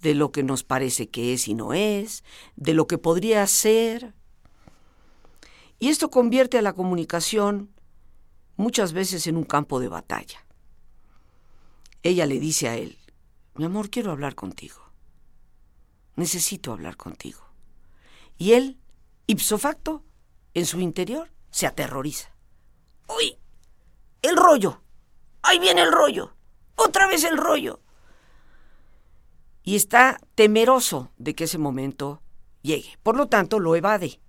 de 0.00 0.14
lo 0.14 0.30
que 0.30 0.42
nos 0.42 0.62
parece 0.62 1.08
que 1.08 1.32
es 1.32 1.48
y 1.48 1.54
no 1.54 1.72
es, 1.72 2.22
de 2.54 2.74
lo 2.74 2.86
que 2.86 2.98
podría 2.98 3.46
ser. 3.46 4.14
Y 5.78 5.88
esto 5.88 6.10
convierte 6.10 6.58
a 6.58 6.62
la 6.62 6.74
comunicación 6.74 7.70
muchas 8.56 8.92
veces 8.92 9.26
en 9.26 9.36
un 9.36 9.44
campo 9.44 9.80
de 9.80 9.88
batalla. 9.88 10.44
Ella 12.02 12.26
le 12.26 12.40
dice 12.40 12.68
a 12.68 12.76
él, 12.76 12.98
mi 13.54 13.64
amor, 13.64 13.90
quiero 13.90 14.10
hablar 14.10 14.34
contigo. 14.34 14.80
Necesito 16.16 16.72
hablar 16.72 16.96
contigo. 16.96 17.40
Y 18.38 18.52
él, 18.52 18.78
ipso 19.26 19.56
facto, 19.56 20.02
en 20.54 20.66
su 20.66 20.80
interior, 20.80 21.30
se 21.50 21.66
aterroriza. 21.66 22.30
¡Uy! 23.08 23.36
¡El 24.22 24.36
rollo! 24.36 24.82
¡Ahí 25.42 25.58
viene 25.58 25.82
el 25.82 25.92
rollo! 25.92 26.34
¡Otra 26.76 27.06
vez 27.06 27.24
el 27.24 27.36
rollo! 27.36 27.80
Y 29.62 29.76
está 29.76 30.18
temeroso 30.34 31.12
de 31.18 31.34
que 31.34 31.44
ese 31.44 31.58
momento 31.58 32.20
llegue. 32.62 32.98
Por 33.02 33.16
lo 33.16 33.28
tanto, 33.28 33.60
lo 33.60 33.76
evade. 33.76 34.20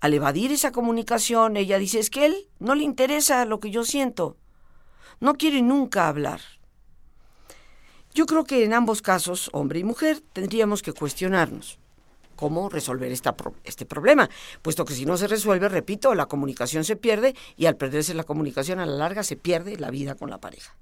Al 0.00 0.12
evadir 0.12 0.52
esa 0.52 0.72
comunicación, 0.72 1.56
ella 1.56 1.78
dice, 1.78 2.00
es 2.00 2.10
que 2.10 2.26
él 2.26 2.50
no 2.58 2.74
le 2.74 2.84
interesa 2.84 3.46
lo 3.46 3.60
que 3.60 3.70
yo 3.70 3.84
siento 3.84 4.36
no 5.20 5.34
quiere 5.34 5.62
nunca 5.62 6.08
hablar. 6.08 6.40
Yo 8.14 8.26
creo 8.26 8.44
que 8.44 8.64
en 8.64 8.72
ambos 8.72 9.02
casos, 9.02 9.50
hombre 9.52 9.80
y 9.80 9.84
mujer, 9.84 10.20
tendríamos 10.32 10.82
que 10.82 10.92
cuestionarnos 10.92 11.78
cómo 12.36 12.68
resolver 12.68 13.12
este 13.12 13.86
problema, 13.86 14.28
puesto 14.62 14.84
que 14.84 14.94
si 14.94 15.06
no 15.06 15.16
se 15.16 15.26
resuelve, 15.26 15.68
repito, 15.68 16.14
la 16.14 16.26
comunicación 16.26 16.84
se 16.84 16.96
pierde 16.96 17.34
y 17.56 17.66
al 17.66 17.76
perderse 17.76 18.14
la 18.14 18.24
comunicación 18.24 18.80
a 18.80 18.86
la 18.86 18.96
larga 18.96 19.22
se 19.22 19.36
pierde 19.36 19.78
la 19.78 19.90
vida 19.90 20.14
con 20.14 20.30
la 20.30 20.38
pareja. 20.38 20.76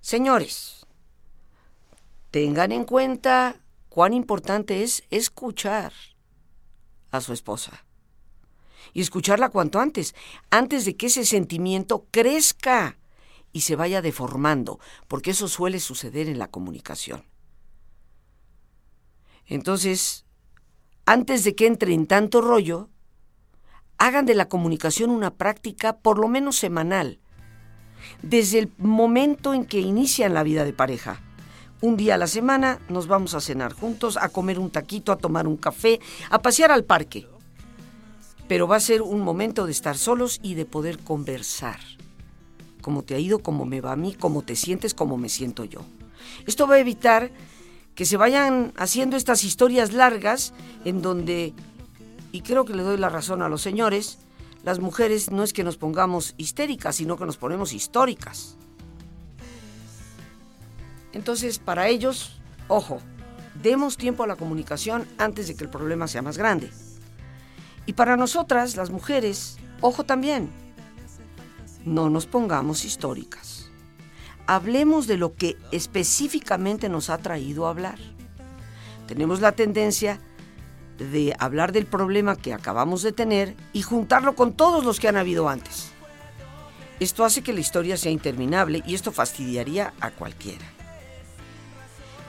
Señores, 0.00 0.86
tengan 2.30 2.72
en 2.72 2.84
cuenta 2.84 3.56
cuán 3.88 4.12
importante 4.12 4.82
es 4.82 5.04
escuchar 5.10 5.92
a 7.10 7.20
su 7.20 7.32
esposa 7.32 7.84
y 8.94 9.00
escucharla 9.00 9.50
cuanto 9.50 9.80
antes, 9.80 10.14
antes 10.50 10.84
de 10.86 10.96
que 10.96 11.06
ese 11.06 11.26
sentimiento 11.26 12.06
crezca 12.10 12.96
y 13.52 13.62
se 13.62 13.76
vaya 13.76 14.00
deformando, 14.00 14.78
porque 15.08 15.32
eso 15.32 15.48
suele 15.48 15.80
suceder 15.80 16.28
en 16.28 16.38
la 16.38 16.48
comunicación. 16.48 17.24
Entonces, 19.46 20.24
antes 21.04 21.44
de 21.44 21.54
que 21.54 21.66
entre 21.66 21.92
en 21.92 22.06
tanto 22.06 22.40
rollo, 22.40 22.88
hagan 23.98 24.26
de 24.26 24.34
la 24.34 24.48
comunicación 24.48 25.10
una 25.10 25.34
práctica 25.34 25.98
por 25.98 26.18
lo 26.18 26.28
menos 26.28 26.56
semanal, 26.56 27.20
desde 28.22 28.60
el 28.60 28.72
momento 28.78 29.54
en 29.54 29.66
que 29.66 29.80
inician 29.80 30.34
la 30.34 30.42
vida 30.42 30.64
de 30.64 30.72
pareja. 30.72 31.20
Un 31.80 31.96
día 31.96 32.14
a 32.14 32.18
la 32.18 32.26
semana 32.26 32.80
nos 32.88 33.08
vamos 33.08 33.34
a 33.34 33.40
cenar 33.40 33.72
juntos, 33.72 34.16
a 34.16 34.28
comer 34.28 34.58
un 34.58 34.70
taquito, 34.70 35.10
a 35.12 35.16
tomar 35.18 35.46
un 35.46 35.56
café, 35.56 36.00
a 36.30 36.40
pasear 36.40 36.70
al 36.70 36.84
parque 36.84 37.26
pero 38.48 38.68
va 38.68 38.76
a 38.76 38.80
ser 38.80 39.02
un 39.02 39.20
momento 39.20 39.66
de 39.66 39.72
estar 39.72 39.96
solos 39.96 40.40
y 40.42 40.54
de 40.54 40.66
poder 40.66 40.98
conversar. 40.98 41.78
Cómo 42.82 43.02
te 43.02 43.14
ha 43.14 43.18
ido, 43.18 43.38
cómo 43.38 43.64
me 43.64 43.80
va 43.80 43.92
a 43.92 43.96
mí, 43.96 44.14
cómo 44.14 44.42
te 44.42 44.56
sientes, 44.56 44.94
cómo 44.94 45.16
me 45.16 45.28
siento 45.28 45.64
yo. 45.64 45.80
Esto 46.46 46.66
va 46.66 46.74
a 46.74 46.80
evitar 46.80 47.30
que 47.94 48.04
se 48.04 48.16
vayan 48.16 48.72
haciendo 48.76 49.16
estas 49.16 49.44
historias 49.44 49.92
largas 49.92 50.52
en 50.84 51.00
donde, 51.00 51.54
y 52.32 52.40
creo 52.42 52.64
que 52.64 52.74
le 52.74 52.82
doy 52.82 52.98
la 52.98 53.08
razón 53.08 53.40
a 53.40 53.48
los 53.48 53.62
señores, 53.62 54.18
las 54.64 54.80
mujeres 54.80 55.30
no 55.30 55.42
es 55.42 55.52
que 55.52 55.64
nos 55.64 55.76
pongamos 55.76 56.34
histéricas, 56.36 56.96
sino 56.96 57.16
que 57.16 57.26
nos 57.26 57.36
ponemos 57.36 57.72
históricas. 57.72 58.56
Entonces, 61.12 61.58
para 61.58 61.88
ellos, 61.88 62.40
ojo, 62.68 62.98
demos 63.62 63.96
tiempo 63.96 64.24
a 64.24 64.26
la 64.26 64.36
comunicación 64.36 65.06
antes 65.16 65.48
de 65.48 65.54
que 65.54 65.64
el 65.64 65.70
problema 65.70 66.08
sea 66.08 66.22
más 66.22 66.36
grande. 66.36 66.70
Y 67.86 67.92
para 67.94 68.16
nosotras, 68.16 68.76
las 68.76 68.90
mujeres, 68.90 69.56
ojo 69.80 70.04
también, 70.04 70.50
no 71.84 72.08
nos 72.10 72.26
pongamos 72.26 72.84
históricas. 72.84 73.70
Hablemos 74.46 75.06
de 75.06 75.16
lo 75.16 75.34
que 75.34 75.56
específicamente 75.70 76.88
nos 76.88 77.10
ha 77.10 77.18
traído 77.18 77.66
a 77.66 77.70
hablar. 77.70 77.98
Tenemos 79.06 79.40
la 79.40 79.52
tendencia 79.52 80.20
de 80.98 81.34
hablar 81.38 81.72
del 81.72 81.86
problema 81.86 82.36
que 82.36 82.54
acabamos 82.54 83.02
de 83.02 83.12
tener 83.12 83.56
y 83.72 83.82
juntarlo 83.82 84.34
con 84.34 84.52
todos 84.52 84.84
los 84.84 85.00
que 85.00 85.08
han 85.08 85.16
habido 85.16 85.48
antes. 85.48 85.90
Esto 87.00 87.24
hace 87.24 87.42
que 87.42 87.52
la 87.52 87.60
historia 87.60 87.96
sea 87.96 88.12
interminable 88.12 88.82
y 88.86 88.94
esto 88.94 89.12
fastidiaría 89.12 89.92
a 90.00 90.10
cualquiera. 90.10 90.64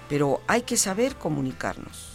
Pero 0.10 0.42
hay 0.48 0.64
que 0.64 0.78
saber 0.78 1.16
comunicarnos. 1.16 2.15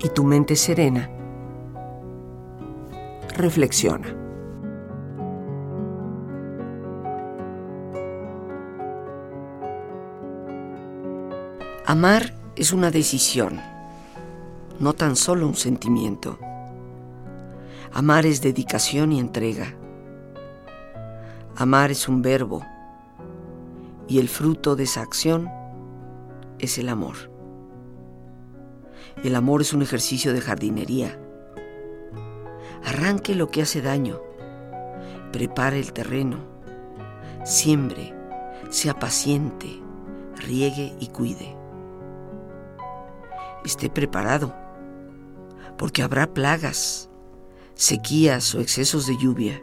y 0.00 0.08
tu 0.10 0.24
mente 0.24 0.56
serena, 0.56 1.10
reflexiona. 3.36 4.14
Amar 11.86 12.34
es 12.54 12.72
una 12.72 12.90
decisión, 12.90 13.60
no 14.78 14.92
tan 14.92 15.16
solo 15.16 15.46
un 15.46 15.54
sentimiento. 15.54 16.38
Amar 17.92 18.26
es 18.26 18.42
dedicación 18.42 19.12
y 19.12 19.20
entrega. 19.20 19.74
Amar 21.56 21.90
es 21.90 22.08
un 22.08 22.20
verbo 22.20 22.62
y 24.06 24.18
el 24.18 24.28
fruto 24.28 24.76
de 24.76 24.84
esa 24.84 25.00
acción 25.00 25.50
es 26.58 26.78
el 26.78 26.88
amor. 26.88 27.37
El 29.24 29.34
amor 29.34 29.62
es 29.62 29.72
un 29.72 29.82
ejercicio 29.82 30.32
de 30.32 30.40
jardinería. 30.40 31.18
Arranque 32.84 33.34
lo 33.34 33.50
que 33.50 33.62
hace 33.62 33.82
daño. 33.82 34.20
Prepare 35.32 35.80
el 35.80 35.92
terreno. 35.92 36.38
Siembre. 37.44 38.14
Sea 38.70 38.98
paciente. 38.98 39.82
Riegue 40.36 40.94
y 41.00 41.08
cuide. 41.08 41.56
Esté 43.64 43.90
preparado. 43.90 44.54
Porque 45.76 46.02
habrá 46.02 46.32
plagas, 46.32 47.10
sequías 47.74 48.54
o 48.54 48.60
excesos 48.60 49.06
de 49.08 49.16
lluvia. 49.16 49.60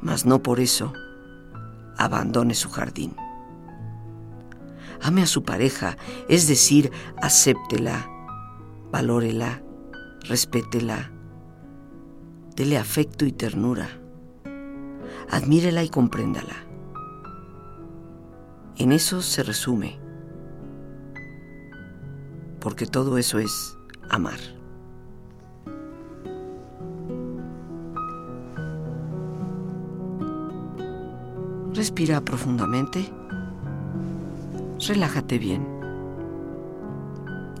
Mas 0.00 0.24
no 0.24 0.42
por 0.42 0.60
eso 0.60 0.92
abandone 1.96 2.54
su 2.54 2.70
jardín 2.70 3.14
ame 5.04 5.22
a 5.22 5.26
su 5.26 5.42
pareja, 5.42 5.98
es 6.28 6.48
decir, 6.48 6.90
acéptela, 7.20 8.10
valórela, 8.94 9.60
respétela, 10.28 11.10
dele 12.54 12.78
afecto 12.78 13.24
y 13.24 13.32
ternura, 13.32 13.88
admírela 15.28 15.82
y 15.82 15.88
compréndala. 15.88 16.54
En 18.76 18.92
eso 18.92 19.20
se 19.20 19.42
resume, 19.42 19.98
porque 22.60 22.86
todo 22.86 23.18
eso 23.18 23.40
es 23.40 23.76
amar. 24.10 24.38
Respira 31.72 32.20
profundamente 32.20 33.12
relájate 34.86 35.38
bien 35.38 35.73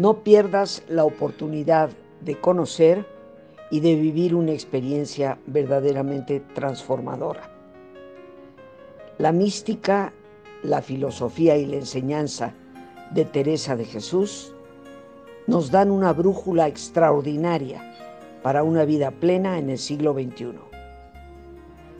No 0.00 0.24
pierdas 0.24 0.82
la 0.88 1.04
oportunidad 1.04 1.90
de 2.22 2.40
conocer 2.40 3.04
y 3.70 3.80
de 3.80 3.96
vivir 3.96 4.34
una 4.34 4.52
experiencia 4.52 5.36
verdaderamente 5.46 6.40
transformadora. 6.54 7.50
La 9.18 9.30
mística, 9.30 10.14
la 10.62 10.80
filosofía 10.80 11.58
y 11.58 11.66
la 11.66 11.76
enseñanza 11.76 12.54
de 13.10 13.26
Teresa 13.26 13.76
de 13.76 13.84
Jesús 13.84 14.54
nos 15.46 15.70
dan 15.70 15.90
una 15.90 16.14
brújula 16.14 16.66
extraordinaria 16.66 17.82
para 18.42 18.62
una 18.62 18.86
vida 18.86 19.10
plena 19.10 19.58
en 19.58 19.68
el 19.68 19.76
siglo 19.76 20.14
XXI. 20.14 20.54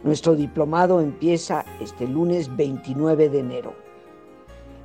Nuestro 0.05 0.37
diplomado 0.37 1.03
empieza 1.03 1.67
este 1.83 2.09
lunes 2.09 2.57
29 2.57 3.29
de 3.29 3.41
enero. 3.41 3.75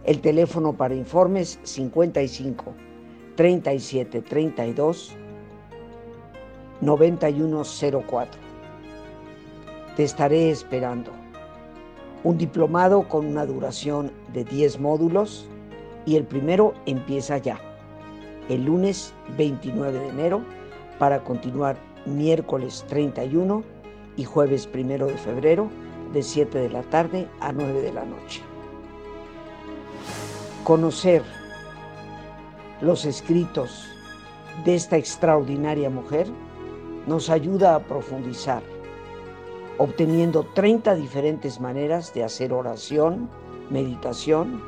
El 0.04 0.20
teléfono 0.20 0.74
para 0.74 0.96
informes 0.96 1.60
55 1.64 2.74
37 3.36 4.22
32 4.22 5.16
9104. 6.82 8.42
Te 9.96 10.04
estaré 10.04 10.50
esperando. 10.50 11.12
Un 12.24 12.38
diplomado 12.38 13.08
con 13.08 13.26
una 13.26 13.46
duración 13.46 14.12
de 14.34 14.44
10 14.44 14.80
módulos 14.80 15.48
y 16.06 16.16
el 16.16 16.24
primero 16.24 16.74
empieza 16.86 17.38
ya, 17.38 17.60
el 18.50 18.66
lunes 18.66 19.14
29 19.38 20.00
de 20.00 20.10
enero, 20.10 20.42
para 21.00 21.24
continuar 21.24 21.78
miércoles 22.06 22.86
31 22.88 23.64
y 24.18 24.24
jueves 24.24 24.70
1 24.74 25.08
de 25.08 25.18
febrero 25.18 25.70
de 26.14 26.24
7 26.24 26.58
de 26.58 26.70
la 26.70 26.84
tarde 26.84 27.28
a 27.42 27.52
9 27.52 27.82
de 27.82 27.94
la 27.94 28.06
noche. 28.06 28.42
Conocer 30.64 31.22
los 32.82 33.06
escritos 33.06 33.88
de 34.66 34.76
esta 34.76 34.98
extraordinaria 34.98 35.90
mujer 35.90 36.28
nos 37.08 37.30
ayuda 37.30 37.76
a 37.76 37.80
profundizar, 37.80 38.64
obteniendo 39.78 40.44
30 40.54 40.96
diferentes 40.96 41.60
maneras 41.60 42.14
de 42.14 42.24
hacer 42.24 42.52
oración, 42.52 43.30
meditación 43.70 44.62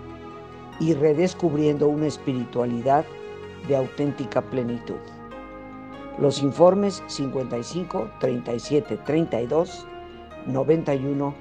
y 0.79 0.93
redescubriendo 0.93 1.87
una 1.87 2.07
espiritualidad 2.07 3.05
de 3.67 3.75
auténtica 3.75 4.41
plenitud. 4.41 4.99
Los 6.19 6.41
informes 6.41 7.03
55 7.07 8.09
37 8.19 8.97
32 9.05 9.85
91 10.45 11.33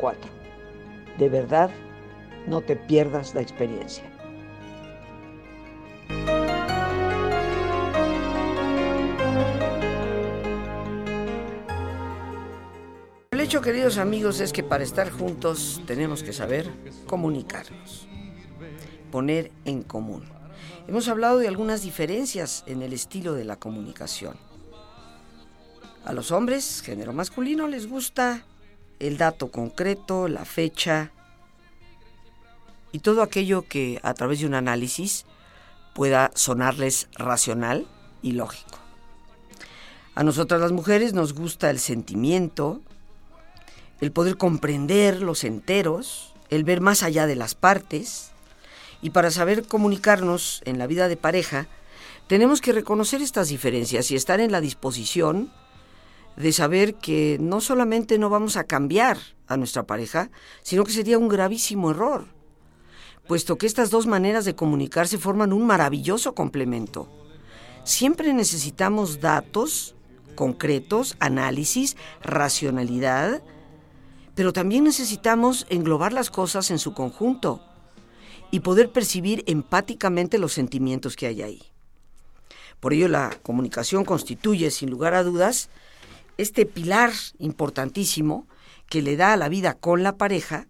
04. 0.00 0.30
De 1.18 1.28
verdad, 1.28 1.70
no 2.46 2.60
te 2.60 2.76
pierdas 2.76 3.34
la 3.34 3.40
experiencia. 3.40 4.04
Hecho, 13.50 13.62
queridos 13.62 13.98
amigos, 13.98 14.38
es 14.38 14.52
que 14.52 14.62
para 14.62 14.84
estar 14.84 15.10
juntos 15.10 15.82
tenemos 15.84 16.22
que 16.22 16.32
saber 16.32 16.70
comunicarnos, 17.08 18.06
poner 19.10 19.50
en 19.64 19.82
común. 19.82 20.22
Hemos 20.86 21.08
hablado 21.08 21.38
de 21.38 21.48
algunas 21.48 21.82
diferencias 21.82 22.62
en 22.68 22.80
el 22.80 22.92
estilo 22.92 23.34
de 23.34 23.44
la 23.44 23.56
comunicación. 23.56 24.36
A 26.04 26.12
los 26.12 26.30
hombres, 26.30 26.80
género 26.80 27.12
masculino, 27.12 27.66
les 27.66 27.88
gusta 27.88 28.44
el 29.00 29.18
dato 29.18 29.50
concreto, 29.50 30.28
la 30.28 30.44
fecha 30.44 31.10
y 32.92 33.00
todo 33.00 33.20
aquello 33.20 33.62
que 33.62 33.98
a 34.04 34.14
través 34.14 34.38
de 34.38 34.46
un 34.46 34.54
análisis 34.54 35.26
pueda 35.96 36.30
sonarles 36.36 37.08
racional 37.14 37.88
y 38.22 38.30
lógico. 38.30 38.78
A 40.14 40.22
nosotras 40.22 40.60
las 40.60 40.70
mujeres 40.70 41.14
nos 41.14 41.34
gusta 41.34 41.68
el 41.68 41.80
sentimiento, 41.80 42.80
el 44.00 44.12
poder 44.12 44.36
comprender 44.36 45.22
los 45.22 45.44
enteros, 45.44 46.34
el 46.48 46.64
ver 46.64 46.80
más 46.80 47.02
allá 47.02 47.26
de 47.26 47.36
las 47.36 47.54
partes, 47.54 48.32
y 49.02 49.10
para 49.10 49.30
saber 49.30 49.66
comunicarnos 49.66 50.62
en 50.64 50.78
la 50.78 50.86
vida 50.86 51.08
de 51.08 51.16
pareja, 51.16 51.68
tenemos 52.26 52.60
que 52.60 52.72
reconocer 52.72 53.22
estas 53.22 53.48
diferencias 53.48 54.10
y 54.10 54.16
estar 54.16 54.40
en 54.40 54.52
la 54.52 54.60
disposición 54.60 55.52
de 56.36 56.52
saber 56.52 56.94
que 56.94 57.38
no 57.40 57.60
solamente 57.60 58.18
no 58.18 58.30
vamos 58.30 58.56
a 58.56 58.64
cambiar 58.64 59.18
a 59.46 59.56
nuestra 59.56 59.84
pareja, 59.84 60.30
sino 60.62 60.84
que 60.84 60.92
sería 60.92 61.18
un 61.18 61.28
gravísimo 61.28 61.90
error, 61.90 62.26
puesto 63.26 63.58
que 63.58 63.66
estas 63.66 63.90
dos 63.90 64.06
maneras 64.06 64.44
de 64.44 64.54
comunicarse 64.54 65.18
forman 65.18 65.52
un 65.52 65.66
maravilloso 65.66 66.34
complemento. 66.34 67.08
Siempre 67.84 68.32
necesitamos 68.32 69.20
datos 69.20 69.94
concretos, 70.36 71.16
análisis, 71.18 71.96
racionalidad, 72.22 73.42
pero 74.40 74.54
también 74.54 74.84
necesitamos 74.84 75.66
englobar 75.68 76.14
las 76.14 76.30
cosas 76.30 76.70
en 76.70 76.78
su 76.78 76.94
conjunto 76.94 77.60
y 78.50 78.60
poder 78.60 78.90
percibir 78.90 79.44
empáticamente 79.46 80.38
los 80.38 80.54
sentimientos 80.54 81.14
que 81.14 81.26
hay 81.26 81.42
ahí. 81.42 81.62
Por 82.80 82.94
ello 82.94 83.06
la 83.08 83.38
comunicación 83.42 84.06
constituye, 84.06 84.70
sin 84.70 84.88
lugar 84.88 85.12
a 85.12 85.24
dudas, 85.24 85.68
este 86.38 86.64
pilar 86.64 87.12
importantísimo 87.38 88.46
que 88.88 89.02
le 89.02 89.18
da 89.18 89.34
a 89.34 89.36
la 89.36 89.50
vida 89.50 89.74
con 89.74 90.02
la 90.02 90.16
pareja 90.16 90.68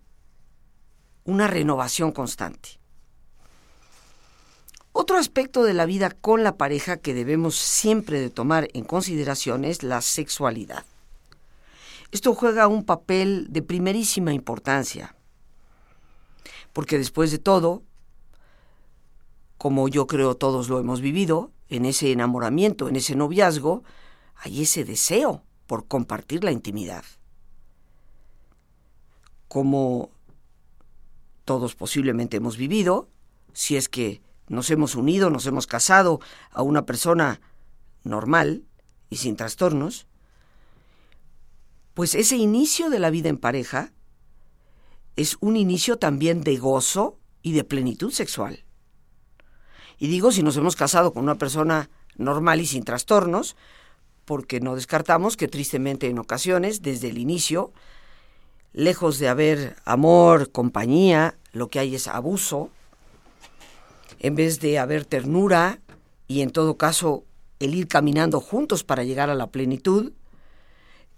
una 1.23 1.47
renovación 1.47 2.11
constante. 2.11 2.81
Otro 4.91 5.17
aspecto 5.17 5.63
de 5.63 5.75
la 5.75 5.87
vida 5.87 6.11
con 6.11 6.43
la 6.43 6.57
pareja 6.57 6.97
que 6.97 7.15
debemos 7.15 7.55
siempre 7.55 8.19
de 8.19 8.31
tomar 8.31 8.67
en 8.75 8.83
consideración 8.83 9.65
es 9.65 9.85
la 9.85 10.01
sexualidad. 10.01 10.85
Esto 12.13 12.35
juega 12.35 12.69
un 12.69 12.85
papel 12.85 13.47
de 13.51 13.63
primerísima 13.63 14.33
importancia 14.33 15.15
porque 16.73 16.99
después 16.99 17.31
de 17.31 17.39
todo, 17.39 17.83
como 19.59 19.89
yo 19.89 20.07
creo 20.07 20.37
todos 20.37 20.69
lo 20.69 20.79
hemos 20.79 21.01
vivido, 21.01 21.53
en 21.69 21.85
ese 21.85 22.13
enamoramiento, 22.13 22.89
en 22.89 22.97
ese 22.97 23.15
noviazgo, 23.15 23.85
hay 24.37 24.63
ese 24.63 24.85
deseo 24.85 25.45
por 25.67 25.87
compartir 25.87 26.43
la 26.45 26.53
intimidad. 26.53 27.05
Como 29.49 30.11
todos 31.45 31.75
posiblemente 31.75 32.37
hemos 32.37 32.57
vivido, 32.57 33.09
si 33.53 33.77
es 33.77 33.89
que 33.89 34.23
nos 34.49 34.71
hemos 34.71 34.95
unido, 34.95 35.31
nos 35.31 35.47
hemos 35.47 35.67
casado 35.67 36.21
a 36.51 36.63
una 36.63 36.87
persona 36.87 37.41
normal 38.03 38.65
y 39.11 39.17
sin 39.17 39.37
trastornos, 39.37 40.07
pues 41.95 42.15
ese 42.15 42.37
inicio 42.37 42.91
de 42.91 42.99
la 42.99 43.11
vida 43.11 43.29
en 43.29 43.39
pareja 43.39 43.93
es 45.17 45.37
un 45.41 45.57
inicio 45.57 45.99
también 45.99 46.43
de 46.43 46.57
gozo 46.57 47.19
y 47.43 47.53
de 47.53 47.65
plenitud 47.65 48.13
sexual. 48.13 48.65
Y 49.99 50.09
digo 50.09 50.33
si 50.33 50.43
nos 50.43 50.57
hemos 50.57 50.77
casado 50.77 51.13
con 51.13 51.25
una 51.25 51.37
persona 51.37 51.91
normal 52.17 52.61
y 52.61 52.67
sin 52.67 52.85
trastornos, 52.85 53.57
porque 54.25 54.61
no 54.61 54.77
descartamos 54.77 55.37
que 55.37 55.49
tristemente 55.49 56.09
en 56.09 56.19
ocasiones, 56.19 56.83
desde 56.83 57.09
el 57.09 57.19
inicio, 57.19 57.73
lejos 58.73 59.19
de 59.19 59.29
haber 59.29 59.77
amor, 59.85 60.53
compañía, 60.53 61.37
lo 61.53 61.69
que 61.69 61.81
hay 61.81 61.95
es 61.95 62.07
abuso, 62.09 62.71
en 64.21 64.37
vez 64.37 64.61
de 64.61 64.79
haber 64.79 65.05
ternura 65.05 65.81
y 66.29 66.43
en 66.43 66.51
todo 66.51 66.77
caso 66.77 67.25
el 67.59 67.75
ir 67.75 67.89
caminando 67.89 68.41
juntos 68.41 68.85
para 68.85 69.05
llegar 69.05 69.31
a 69.31 69.35
la 69.35 69.49
plenitud, 69.49 70.13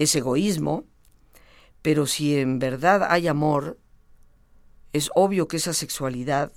es 0.03 0.15
egoísmo, 0.15 0.85
pero 1.83 2.07
si 2.07 2.37
en 2.37 2.59
verdad 2.59 3.07
hay 3.09 3.29
amor, 3.29 3.79
es 4.93 5.11
obvio 5.15 5.49
que 5.49 5.57
esa 5.57 5.73
sexualidad 5.73 6.53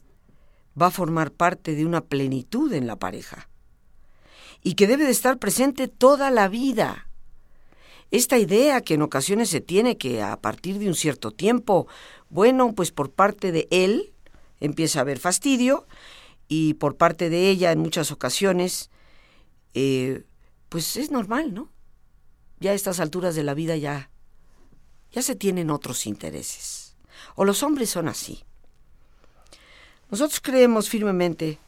va 0.80 0.88
a 0.88 0.92
formar 0.92 1.32
parte 1.32 1.76
de 1.76 1.86
una 1.86 2.02
plenitud 2.02 2.72
en 2.74 2.88
la 2.88 2.98
pareja 2.98 3.50
y 4.62 4.74
que 4.74 4.88
debe 4.88 5.06
de 5.06 5.12
estar 5.12 5.38
presente 5.38 5.88
toda 5.88 6.32
la 6.32 6.48
vida. 6.48 7.08
Esta 8.12 8.38
idea 8.38 8.82
que 8.82 8.96
en 8.96 9.02
ocasiones 9.02 9.50
se 9.50 9.62
tiene 9.62 9.98
que 9.98 10.22
a 10.22 10.38
partir 10.38 10.80
de 10.80 10.88
un 10.88 10.96
cierto 10.96 11.32
tiempo, 11.32 11.88
bueno, 12.30 12.74
pues 12.74 12.92
por 12.92 13.12
parte 13.12 13.52
de 13.52 13.68
él, 13.72 14.14
empieza 14.60 15.00
a 15.00 15.02
haber 15.02 15.20
fastidio 15.20 15.88
y 16.48 16.76
por 16.76 16.98
parte 16.98 17.30
de 17.30 17.50
ella 17.50 17.72
en 17.72 17.80
muchas 17.80 18.12
ocasiones, 18.12 18.90
eh, 19.74 20.24
pues 20.70 20.98
es 20.98 21.12
normal, 21.12 21.54
¿no? 21.54 21.70
Ya 22.60 22.72
a 22.72 22.74
estas 22.74 23.00
alturas 23.00 23.36
de 23.36 23.44
la 23.44 23.54
vida 23.54 23.76
ya, 23.76 24.10
ya 25.12 25.22
se 25.22 25.36
tienen 25.36 25.70
otros 25.70 26.06
intereses. 26.06 26.96
O 27.36 27.46
los 27.46 27.64
hombres 27.64 27.90
son 27.90 28.08
así. 28.08 28.44
Nosotros 30.10 30.40
creemos 30.42 30.90
firmemente 30.90 31.60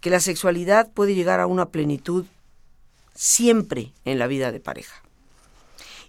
que 0.00 0.10
la 0.10 0.20
sexualidad 0.20 0.90
puede 0.92 1.14
llegar 1.14 1.40
a 1.40 1.46
una 1.46 1.66
plenitud 1.66 2.26
siempre 3.14 3.92
en 4.04 4.18
la 4.18 4.26
vida 4.26 4.50
de 4.50 4.60
pareja. 4.60 5.02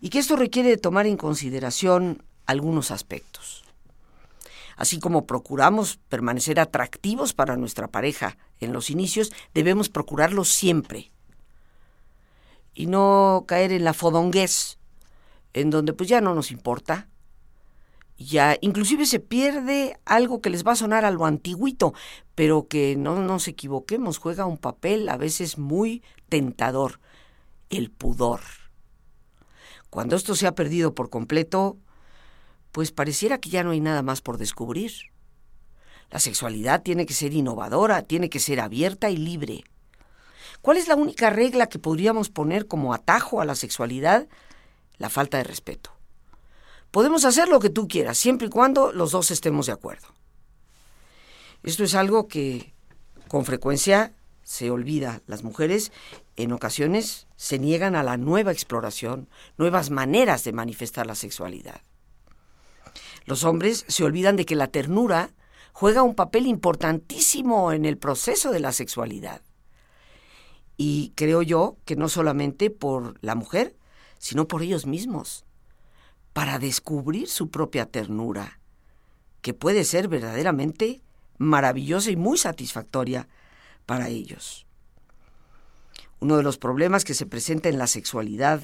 Y 0.01 0.09
que 0.09 0.19
esto 0.19 0.35
requiere 0.35 0.69
de 0.69 0.77
tomar 0.77 1.05
en 1.05 1.17
consideración 1.17 2.23
algunos 2.45 2.91
aspectos. 2.91 3.63
Así 4.75 4.99
como 4.99 5.25
procuramos 5.25 5.99
permanecer 6.09 6.59
atractivos 6.59 7.33
para 7.33 7.57
nuestra 7.57 7.87
pareja 7.87 8.37
en 8.59 8.73
los 8.73 8.89
inicios, 8.89 9.31
debemos 9.53 9.89
procurarlo 9.89 10.45
siempre. 10.45 11.11
Y 12.73 12.87
no 12.87 13.45
caer 13.47 13.71
en 13.71 13.83
la 13.83 13.93
fodonguez, 13.93 14.77
en 15.53 15.69
donde 15.69 15.93
pues 15.93 16.09
ya 16.09 16.21
no 16.21 16.33
nos 16.33 16.51
importa. 16.51 17.07
Ya, 18.17 18.57
inclusive 18.61 19.05
se 19.05 19.19
pierde 19.19 19.99
algo 20.05 20.41
que 20.41 20.49
les 20.49 20.65
va 20.65 20.73
a 20.73 20.77
sonar 20.77 21.03
a 21.03 21.11
lo 21.11 21.25
antiguito, 21.25 21.93
pero 22.35 22.67
que 22.67 22.95
no 22.95 23.19
nos 23.19 23.47
equivoquemos, 23.47 24.17
juega 24.17 24.45
un 24.45 24.57
papel 24.57 25.09
a 25.09 25.17
veces 25.17 25.57
muy 25.57 26.03
tentador, 26.29 26.99
el 27.69 27.91
pudor. 27.91 28.41
Cuando 29.89 30.15
esto 30.15 30.35
se 30.35 30.47
ha 30.47 30.55
perdido 30.55 30.95
por 30.95 31.09
completo, 31.09 31.77
pues 32.71 32.91
pareciera 32.91 33.39
que 33.39 33.49
ya 33.49 33.63
no 33.63 33.71
hay 33.71 33.79
nada 33.79 34.01
más 34.01 34.21
por 34.21 34.37
descubrir. 34.37 34.91
La 36.09 36.19
sexualidad 36.19 36.81
tiene 36.81 37.05
que 37.05 37.13
ser 37.13 37.33
innovadora, 37.33 38.03
tiene 38.03 38.29
que 38.29 38.39
ser 38.39 38.59
abierta 38.59 39.09
y 39.09 39.17
libre. 39.17 39.63
¿Cuál 40.63 40.77
es 40.77 40.87
la 40.87 40.95
única 40.95 41.29
regla 41.29 41.67
que 41.67 41.77
podríamos 41.77 42.29
poner 42.29 42.67
como 42.67 42.93
atajo 42.93 43.41
a 43.41 43.45
la 43.45 43.53
sexualidad? 43.53 44.29
La 44.97 45.09
falta 45.09 45.37
de 45.37 45.43
respeto. 45.43 45.91
Podemos 46.89 47.25
hacer 47.25 47.49
lo 47.49 47.59
que 47.59 47.69
tú 47.69 47.89
quieras, 47.89 48.17
siempre 48.17 48.47
y 48.47 48.49
cuando 48.49 48.93
los 48.93 49.11
dos 49.11 49.29
estemos 49.29 49.65
de 49.65 49.73
acuerdo. 49.73 50.07
Esto 51.63 51.83
es 51.83 51.95
algo 51.95 52.29
que 52.29 52.73
con 53.27 53.43
frecuencia 53.43 54.13
se 54.43 54.71
olvida. 54.71 55.21
Las 55.27 55.43
mujeres 55.43 55.91
en 56.37 56.53
ocasiones 56.53 57.27
se 57.35 57.59
niegan 57.59 57.93
a 57.97 58.03
la 58.03 58.15
nueva 58.15 58.53
exploración, 58.53 59.27
nuevas 59.57 59.89
maneras 59.89 60.45
de 60.45 60.53
manifestar 60.53 61.05
la 61.05 61.15
sexualidad. 61.15 61.81
Los 63.25 63.43
hombres 63.43 63.83
se 63.89 64.05
olvidan 64.05 64.37
de 64.37 64.45
que 64.45 64.55
la 64.55 64.67
ternura 64.67 65.31
juega 65.73 66.03
un 66.03 66.15
papel 66.15 66.47
importantísimo 66.47 67.73
en 67.73 67.83
el 67.83 67.97
proceso 67.97 68.53
de 68.53 68.61
la 68.61 68.71
sexualidad. 68.71 69.41
Y 70.77 71.11
creo 71.15 71.41
yo 71.41 71.77
que 71.85 71.95
no 71.95 72.09
solamente 72.09 72.69
por 72.69 73.17
la 73.21 73.35
mujer, 73.35 73.75
sino 74.17 74.47
por 74.47 74.61
ellos 74.61 74.85
mismos, 74.85 75.45
para 76.33 76.57
descubrir 76.59 77.27
su 77.27 77.49
propia 77.49 77.85
ternura, 77.85 78.59
que 79.41 79.53
puede 79.53 79.83
ser 79.83 80.07
verdaderamente 80.07 81.01
maravillosa 81.37 82.09
y 82.11 82.15
muy 82.15 82.37
satisfactoria 82.37 83.27
para 83.85 84.07
ellos. 84.07 84.65
Uno 86.19 86.37
de 86.37 86.43
los 86.43 86.57
problemas 86.57 87.03
que 87.03 87.13
se 87.13 87.25
presenta 87.25 87.69
en 87.69 87.77
la 87.77 87.87
sexualidad 87.87 88.63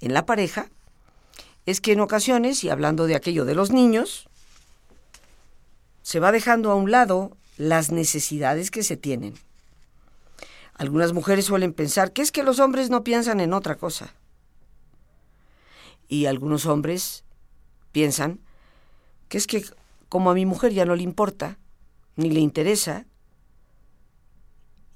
en 0.00 0.14
la 0.14 0.26
pareja 0.26 0.70
es 1.66 1.80
que 1.80 1.92
en 1.92 2.00
ocasiones, 2.00 2.62
y 2.62 2.68
hablando 2.68 3.06
de 3.06 3.16
aquello 3.16 3.44
de 3.44 3.56
los 3.56 3.72
niños, 3.72 4.28
se 6.02 6.20
va 6.20 6.30
dejando 6.30 6.70
a 6.70 6.76
un 6.76 6.92
lado 6.92 7.36
las 7.56 7.90
necesidades 7.90 8.70
que 8.70 8.84
se 8.84 8.96
tienen. 8.96 9.34
Algunas 10.78 11.12
mujeres 11.12 11.46
suelen 11.46 11.72
pensar 11.72 12.12
que 12.12 12.22
es 12.22 12.32
que 12.32 12.42
los 12.42 12.58
hombres 12.58 12.90
no 12.90 13.02
piensan 13.02 13.40
en 13.40 13.52
otra 13.52 13.76
cosa. 13.76 14.14
Y 16.08 16.26
algunos 16.26 16.66
hombres 16.66 17.24
piensan 17.92 18.40
que 19.28 19.38
es 19.38 19.46
que 19.46 19.64
como 20.08 20.30
a 20.30 20.34
mi 20.34 20.46
mujer 20.46 20.72
ya 20.72 20.84
no 20.84 20.94
le 20.94 21.02
importa, 21.02 21.58
ni 22.14 22.30
le 22.30 22.40
interesa, 22.40 23.06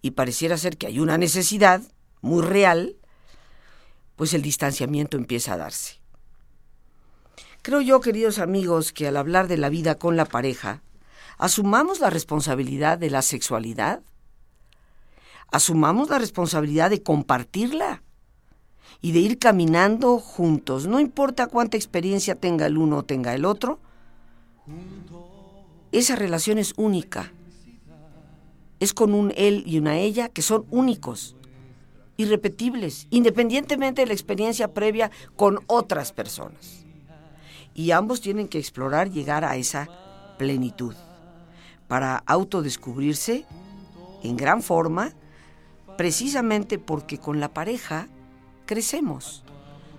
y 0.02 0.12
pareciera 0.12 0.56
ser 0.56 0.76
que 0.76 0.86
hay 0.86 1.00
una 1.00 1.18
necesidad 1.18 1.82
muy 2.20 2.42
real, 2.42 2.96
pues 4.16 4.34
el 4.34 4.42
distanciamiento 4.42 5.16
empieza 5.16 5.54
a 5.54 5.56
darse. 5.56 6.00
Creo 7.62 7.80
yo, 7.80 8.00
queridos 8.00 8.38
amigos, 8.38 8.92
que 8.92 9.08
al 9.08 9.16
hablar 9.16 9.48
de 9.48 9.58
la 9.58 9.68
vida 9.68 9.96
con 9.96 10.16
la 10.16 10.24
pareja, 10.24 10.82
asumamos 11.36 12.00
la 12.00 12.08
responsabilidad 12.08 12.98
de 12.98 13.10
la 13.10 13.22
sexualidad, 13.22 14.02
asumamos 15.52 16.10
la 16.10 16.18
responsabilidad 16.18 16.90
de 16.90 17.02
compartirla 17.02 18.02
y 19.00 19.12
de 19.12 19.20
ir 19.20 19.38
caminando 19.38 20.18
juntos, 20.18 20.86
no 20.86 21.00
importa 21.00 21.46
cuánta 21.46 21.76
experiencia 21.76 22.34
tenga 22.34 22.66
el 22.66 22.76
uno 22.76 22.98
o 22.98 23.04
tenga 23.04 23.34
el 23.34 23.44
otro, 23.44 23.80
esa 25.92 26.16
relación 26.16 26.58
es 26.58 26.74
única. 26.76 27.32
Es 28.78 28.94
con 28.94 29.12
un 29.12 29.32
él 29.36 29.62
y 29.66 29.78
una 29.78 29.98
ella 29.98 30.28
que 30.28 30.42
son 30.42 30.64
únicos, 30.70 31.36
irrepetibles, 32.16 33.06
independientemente 33.10 34.02
de 34.02 34.06
la 34.06 34.14
experiencia 34.14 34.72
previa 34.72 35.10
con 35.36 35.60
otras 35.66 36.12
personas 36.12 36.80
y 37.74 37.92
ambos 37.92 38.20
tienen 38.20 38.48
que 38.48 38.58
explorar 38.58 39.10
llegar 39.10 39.44
a 39.44 39.56
esa 39.56 39.88
plenitud 40.38 40.94
para 41.88 42.22
autodescubrirse 42.26 43.46
en 44.22 44.36
gran 44.36 44.62
forma, 44.62 45.12
precisamente 46.00 46.78
porque 46.78 47.18
con 47.18 47.40
la 47.40 47.52
pareja 47.52 48.08
crecemos. 48.64 49.44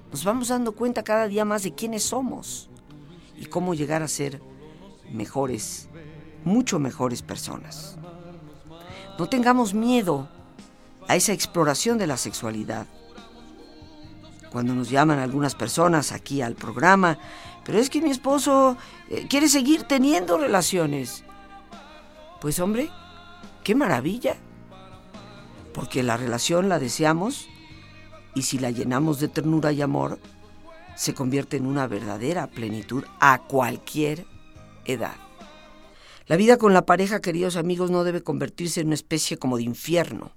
Nos 0.09 0.23
vamos 0.23 0.47
dando 0.47 0.71
cuenta 0.71 1.03
cada 1.03 1.27
día 1.27 1.45
más 1.45 1.61
de 1.61 1.75
quiénes 1.75 2.01
somos 2.01 2.71
y 3.37 3.45
cómo 3.45 3.75
llegar 3.75 4.01
a 4.01 4.07
ser 4.07 4.41
mejores, 5.11 5.89
mucho 6.43 6.79
mejores 6.79 7.21
personas. 7.21 7.99
No 9.19 9.29
tengamos 9.29 9.75
miedo 9.75 10.27
a 11.07 11.15
esa 11.15 11.33
exploración 11.33 11.99
de 11.99 12.07
la 12.07 12.17
sexualidad. 12.17 12.87
Cuando 14.51 14.73
nos 14.73 14.89
llaman 14.89 15.19
algunas 15.19 15.53
personas 15.53 16.13
aquí 16.13 16.41
al 16.41 16.55
programa 16.55 17.19
pero 17.63 17.77
es 17.77 17.91
que 17.91 18.01
mi 18.01 18.09
esposo 18.09 18.75
eh, 19.07 19.27
quiere 19.29 19.47
seguir 19.47 19.83
teniendo 19.83 20.39
relaciones. 20.39 21.23
Pues 22.39 22.59
hombre, 22.59 22.89
qué 23.63 23.75
maravilla. 23.75 24.37
Porque 25.73 26.03
la 26.03 26.17
relación 26.17 26.69
la 26.69 26.79
deseamos 26.79 27.47
y 28.35 28.43
si 28.43 28.59
la 28.59 28.71
llenamos 28.71 29.19
de 29.19 29.27
ternura 29.27 29.71
y 29.71 29.81
amor, 29.81 30.19
se 30.95 31.13
convierte 31.13 31.57
en 31.57 31.65
una 31.65 31.87
verdadera 31.87 32.47
plenitud 32.47 33.03
a 33.19 33.41
cualquier 33.47 34.25
edad. 34.85 35.15
La 36.27 36.35
vida 36.37 36.57
con 36.57 36.73
la 36.73 36.85
pareja, 36.85 37.19
queridos 37.19 37.55
amigos, 37.55 37.91
no 37.91 38.03
debe 38.03 38.21
convertirse 38.21 38.81
en 38.81 38.87
una 38.87 38.95
especie 38.95 39.37
como 39.37 39.57
de 39.57 39.63
infierno, 39.63 40.31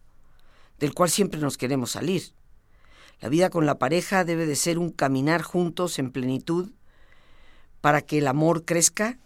del 0.78 0.94
cual 0.94 1.10
siempre 1.10 1.40
nos 1.40 1.56
queremos 1.56 1.92
salir. 1.92 2.32
La 3.20 3.28
vida 3.28 3.50
con 3.50 3.66
la 3.66 3.78
pareja 3.78 4.24
debe 4.24 4.46
de 4.46 4.56
ser 4.56 4.78
un 4.78 4.90
caminar 4.90 5.42
juntos 5.42 5.98
en 5.98 6.10
plenitud 6.10 6.70
para 7.80 8.00
que 8.02 8.18
el 8.18 8.26
amor 8.26 8.64
crezca, 8.64 9.18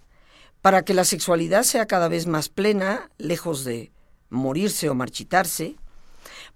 para 0.60 0.82
que 0.82 0.94
la 0.94 1.04
sexualidad 1.04 1.62
sea 1.62 1.86
cada 1.86 2.08
vez 2.08 2.26
más 2.26 2.48
plena, 2.48 3.10
lejos 3.16 3.64
de 3.64 3.92
morirse 4.28 4.90
o 4.90 4.94
marchitarse, 4.94 5.76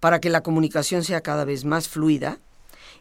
para 0.02 0.20
que 0.20 0.30
la 0.30 0.42
comunicación 0.42 1.04
sea 1.04 1.20
cada 1.20 1.44
vez 1.44 1.64
más 1.64 1.88
fluida 1.88 2.40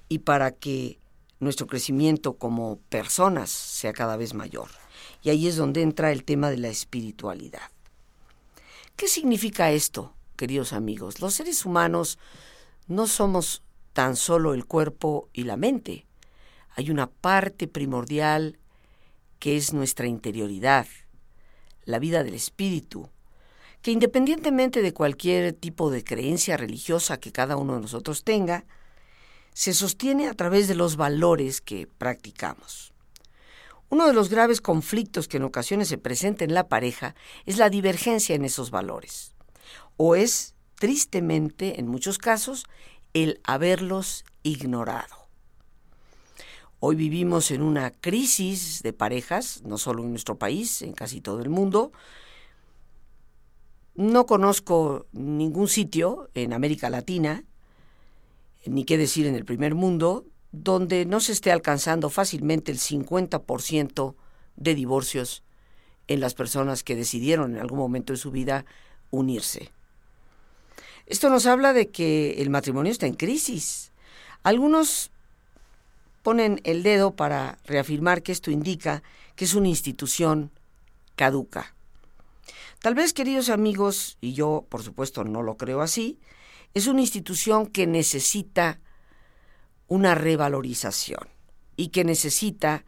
y 0.08 0.20
para 0.20 0.52
que 0.52 1.00
nuestro 1.40 1.66
crecimiento 1.66 2.34
como 2.34 2.78
personas 2.90 3.50
sea 3.50 3.92
cada 3.92 4.18
vez 4.18 4.36
mayor. 4.36 4.70
Y 5.24 5.32
ahí 5.32 5.48
es 5.48 5.56
donde 5.56 5.82
entra 5.82 6.12
el 6.12 6.24
tema 6.24 6.52
de 6.52 6.58
la 6.58 6.68
espiritualidad. 6.68 7.72
¿Qué 8.96 9.08
significa 9.08 9.72
esto, 9.72 10.14
queridos 10.36 10.74
amigos? 10.74 11.22
Los 11.22 11.34
seres 11.34 11.66
humanos 11.66 12.20
no 12.86 13.08
somos 13.08 13.64
tan 13.94 14.16
solo 14.16 14.54
el 14.54 14.68
cuerpo 14.68 15.28
y 15.34 15.46
la 15.46 15.58
mente. 15.58 16.06
Hay 16.76 16.92
una 16.92 17.08
parte 17.08 17.68
primordial 17.68 18.60
que 19.40 19.58
es 19.58 19.74
nuestra 19.74 20.06
interioridad, 20.06 20.86
la 21.84 21.98
vida 21.98 22.24
del 22.24 22.36
espíritu, 22.36 23.10
que 23.82 23.92
independientemente 23.92 24.82
de 24.82 24.94
cualquier 24.94 25.54
tipo 25.54 25.90
de 25.90 26.04
creencia 26.04 26.58
religiosa 26.58 27.20
que 27.20 27.32
cada 27.32 27.58
uno 27.58 27.76
de 27.76 27.82
nosotros 27.82 28.24
tenga, 28.24 28.66
se 29.54 29.74
sostiene 29.74 30.28
a 30.28 30.34
través 30.34 30.68
de 30.68 30.76
los 30.76 30.96
valores 30.96 31.62
que 31.62 31.88
practicamos. 31.88 32.94
Uno 33.90 34.08
de 34.08 34.14
los 34.14 34.30
graves 34.30 34.62
conflictos 34.62 35.28
que 35.28 35.38
en 35.38 35.44
ocasiones 35.44 35.90
se 35.90 35.98
presenta 35.98 36.46
en 36.46 36.54
la 36.54 36.70
pareja 36.70 37.16
es 37.46 37.58
la 37.58 37.70
divergencia 37.70 38.36
en 38.36 38.46
esos 38.46 38.72
valores, 38.72 39.36
o 39.98 40.16
es, 40.16 40.56
tristemente, 40.76 41.80
en 41.80 41.88
muchos 41.88 42.18
casos, 42.18 42.66
el 43.14 43.42
haberlos 43.44 44.24
ignorado. 44.44 45.28
Hoy 46.80 46.96
vivimos 46.96 47.52
en 47.52 47.62
una 47.62 47.92
crisis 47.92 48.82
de 48.82 48.94
parejas, 48.94 49.62
no 49.64 49.78
solo 49.78 50.04
en 50.04 50.12
nuestro 50.12 50.38
país, 50.38 50.82
en 50.82 50.94
casi 50.94 51.20
todo 51.20 51.42
el 51.42 51.50
mundo, 51.50 51.92
no 53.96 54.26
conozco 54.26 55.06
ningún 55.12 55.68
sitio 55.68 56.30
en 56.34 56.54
América 56.54 56.90
Latina, 56.90 57.44
ni 58.66 58.86
qué 58.86 58.98
decir 58.98 59.26
en 59.26 59.36
el 59.36 59.46
primer 59.46 59.76
mundo, 59.76 60.26
donde 60.52 61.06
no 61.06 61.20
se 61.20 61.32
esté 61.32 61.52
alcanzando 61.52 62.10
fácilmente 62.10 62.72
el 62.72 62.80
50% 62.80 64.16
de 64.56 64.76
divorcios 64.76 65.44
en 66.08 66.20
las 66.20 66.34
personas 66.34 66.84
que 66.84 66.96
decidieron 66.96 67.56
en 67.56 67.62
algún 67.62 67.80
momento 67.80 68.14
de 68.14 68.18
su 68.18 68.32
vida 68.32 68.66
unirse. 69.12 69.72
Esto 71.06 71.30
nos 71.30 71.46
habla 71.46 71.74
de 71.74 71.90
que 71.90 72.42
el 72.42 72.50
matrimonio 72.50 72.92
está 72.92 73.08
en 73.08 73.16
crisis. 73.16 73.92
Algunos 74.44 75.12
ponen 76.24 76.62
el 76.64 76.84
dedo 76.84 77.12
para 77.12 77.58
reafirmar 77.66 78.24
que 78.24 78.32
esto 78.32 78.52
indica 78.52 79.04
que 79.36 79.46
es 79.46 79.54
una 79.54 79.68
institución 79.68 80.52
caduca. 81.16 81.74
Tal 82.82 82.96
vez, 82.96 83.14
queridos 83.14 83.50
amigos, 83.50 84.18
y 84.22 84.34
yo 84.34 84.66
por 84.68 84.82
supuesto 84.82 85.24
no 85.24 85.44
lo 85.44 85.56
creo 85.56 85.82
así, 85.82 86.20
es 86.74 86.88
una 86.88 87.02
institución 87.02 87.68
que 87.68 87.86
necesita 87.86 88.80
una 89.88 90.16
revalorización 90.16 91.28
y 91.78 91.90
que 91.90 92.04
necesita 92.04 92.84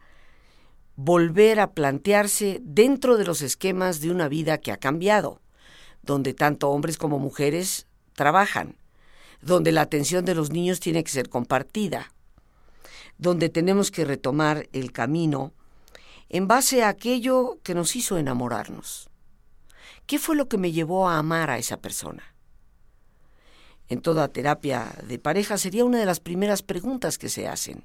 volver 0.96 1.60
a 1.60 1.74
plantearse 1.74 2.58
dentro 2.64 3.16
de 3.16 3.24
los 3.24 3.40
esquemas 3.40 4.00
de 4.00 4.10
una 4.10 4.26
vida 4.26 4.58
que 4.58 4.72
ha 4.72 4.78
cambiado, 4.78 5.40
donde 6.02 6.34
tanto 6.34 6.70
hombres 6.70 6.98
como 6.98 7.20
mujeres 7.20 7.86
trabajan, 8.14 8.76
donde 9.42 9.70
la 9.70 9.82
atención 9.82 10.24
de 10.24 10.34
los 10.34 10.50
niños 10.50 10.80
tiene 10.80 11.04
que 11.04 11.12
ser 11.12 11.28
compartida, 11.28 12.12
donde 13.16 13.48
tenemos 13.48 13.92
que 13.92 14.04
retomar 14.04 14.68
el 14.72 14.90
camino 14.90 15.52
en 16.30 16.48
base 16.48 16.82
a 16.82 16.88
aquello 16.88 17.60
que 17.62 17.76
nos 17.76 17.94
hizo 17.94 18.18
enamorarnos. 18.18 19.08
¿Qué 20.06 20.18
fue 20.18 20.36
lo 20.36 20.48
que 20.48 20.58
me 20.58 20.72
llevó 20.72 21.08
a 21.08 21.18
amar 21.18 21.50
a 21.50 21.58
esa 21.58 21.78
persona? 21.78 22.34
En 23.88 24.00
toda 24.00 24.28
terapia 24.28 24.94
de 25.06 25.18
pareja 25.18 25.56
sería 25.56 25.84
una 25.84 25.98
de 25.98 26.06
las 26.06 26.20
primeras 26.20 26.62
preguntas 26.62 27.18
que 27.18 27.28
se 27.28 27.48
hacen. 27.48 27.84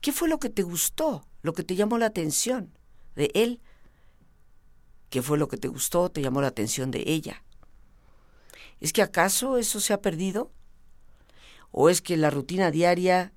¿Qué 0.00 0.12
fue 0.12 0.28
lo 0.28 0.38
que 0.38 0.50
te 0.50 0.62
gustó, 0.62 1.26
lo 1.42 1.52
que 1.52 1.64
te 1.64 1.74
llamó 1.74 1.98
la 1.98 2.06
atención 2.06 2.70
de 3.14 3.30
él? 3.34 3.60
¿Qué 5.10 5.22
fue 5.22 5.38
lo 5.38 5.48
que 5.48 5.56
te 5.56 5.68
gustó, 5.68 6.10
te 6.10 6.20
llamó 6.20 6.42
la 6.42 6.48
atención 6.48 6.90
de 6.90 7.04
ella? 7.06 7.42
¿Es 8.80 8.92
que 8.92 9.02
acaso 9.02 9.56
eso 9.56 9.80
se 9.80 9.92
ha 9.92 10.02
perdido? 10.02 10.52
¿O 11.70 11.88
es 11.88 12.02
que 12.02 12.16
la 12.16 12.30
rutina 12.30 12.70
diaria, 12.70 13.32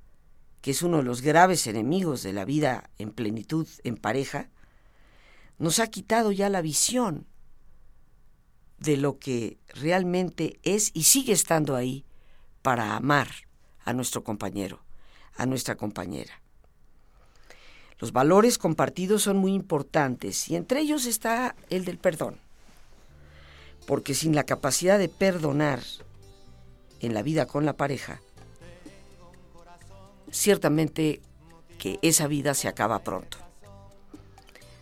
que 0.62 0.72
es 0.72 0.82
uno 0.82 0.98
de 0.98 1.04
los 1.04 1.22
graves 1.22 1.66
enemigos 1.66 2.24
de 2.24 2.34
la 2.34 2.46
vida 2.46 2.90
en 2.98 3.12
plenitud 3.12 3.68
en 3.84 3.96
pareja, 3.96 4.50
nos 5.58 5.80
ha 5.80 5.88
quitado 5.88 6.32
ya 6.32 6.50
la 6.50 6.62
visión 6.62 7.26
de 8.82 8.98
lo 8.98 9.20
que 9.20 9.58
realmente 9.76 10.60
es 10.64 10.90
y 10.96 11.04
sigue 11.04 11.34
estando 11.34 11.76
ahí 11.76 12.04
para 12.64 12.96
amar 12.96 13.28
a 13.86 13.94
nuestro 13.94 14.24
compañero, 14.24 14.80
a 15.38 15.46
nuestra 15.46 15.76
compañera. 15.76 16.42
Los 18.00 18.12
valores 18.12 18.58
compartidos 18.58 19.22
son 19.22 19.38
muy 19.38 19.54
importantes 19.54 20.50
y 20.50 20.56
entre 20.56 20.80
ellos 20.80 21.06
está 21.06 21.56
el 21.70 21.86
del 21.86 22.00
perdón. 22.00 22.38
Porque 23.86 24.16
sin 24.16 24.34
la 24.34 24.46
capacidad 24.46 24.98
de 24.98 25.10
perdonar 25.10 25.82
en 27.02 27.14
la 27.14 27.22
vida 27.22 27.46
con 27.46 27.66
la 27.66 27.74
pareja, 27.74 28.20
ciertamente 30.32 31.22
que 31.78 32.00
esa 32.02 32.26
vida 32.26 32.56
se 32.56 32.68
acaba 32.68 33.04
pronto. 33.04 33.38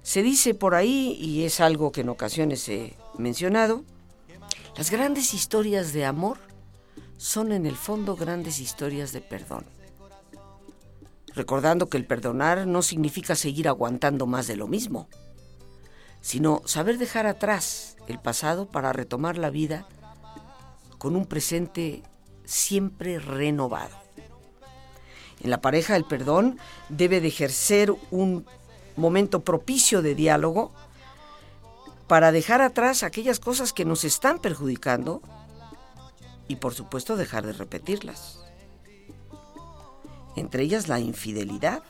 Se 0.03 0.23
dice 0.23 0.53
por 0.53 0.73
ahí, 0.75 1.17
y 1.19 1.43
es 1.43 1.59
algo 1.59 1.91
que 1.91 2.01
en 2.01 2.09
ocasiones 2.09 2.67
he 2.69 2.95
mencionado, 3.19 3.83
las 4.77 4.89
grandes 4.91 5.33
historias 5.33 5.93
de 5.93 6.05
amor 6.05 6.37
son 7.17 7.51
en 7.51 7.65
el 7.65 7.75
fondo 7.75 8.15
grandes 8.15 8.59
historias 8.59 9.11
de 9.11 9.21
perdón. 9.21 9.65
Recordando 11.35 11.89
que 11.89 11.97
el 11.97 12.05
perdonar 12.05 12.65
no 12.65 12.81
significa 12.81 13.35
seguir 13.35 13.67
aguantando 13.67 14.25
más 14.25 14.47
de 14.47 14.55
lo 14.55 14.67
mismo, 14.67 15.07
sino 16.21 16.61
saber 16.65 16.97
dejar 16.97 17.27
atrás 17.27 17.97
el 18.07 18.19
pasado 18.19 18.67
para 18.67 18.93
retomar 18.93 19.37
la 19.37 19.49
vida 19.49 19.87
con 20.97 21.15
un 21.15 21.25
presente 21.25 22.03
siempre 22.45 23.19
renovado. 23.19 23.95
En 25.41 25.49
la 25.49 25.61
pareja 25.61 25.95
el 25.95 26.05
perdón 26.05 26.57
debe 26.89 27.21
de 27.21 27.27
ejercer 27.29 27.93
un 28.11 28.45
momento 28.95 29.41
propicio 29.41 30.01
de 30.01 30.15
diálogo 30.15 30.73
para 32.09 32.31
dejar 32.31 32.59
atrás 32.61 33.03
aquellas 33.03 33.39
cosas 33.39 33.71
que 33.71 33.85
nos 33.85 34.03
están 34.03 34.39
perjudicando 34.39 35.21
y 36.47 36.55
por 36.55 36.73
supuesto 36.73 37.15
dejar 37.15 37.45
de 37.45 37.53
repetirlas. 37.53 38.39
Entre 40.35 40.63
ellas 40.63 40.87
la 40.87 40.99
infidelidad. 40.99 41.83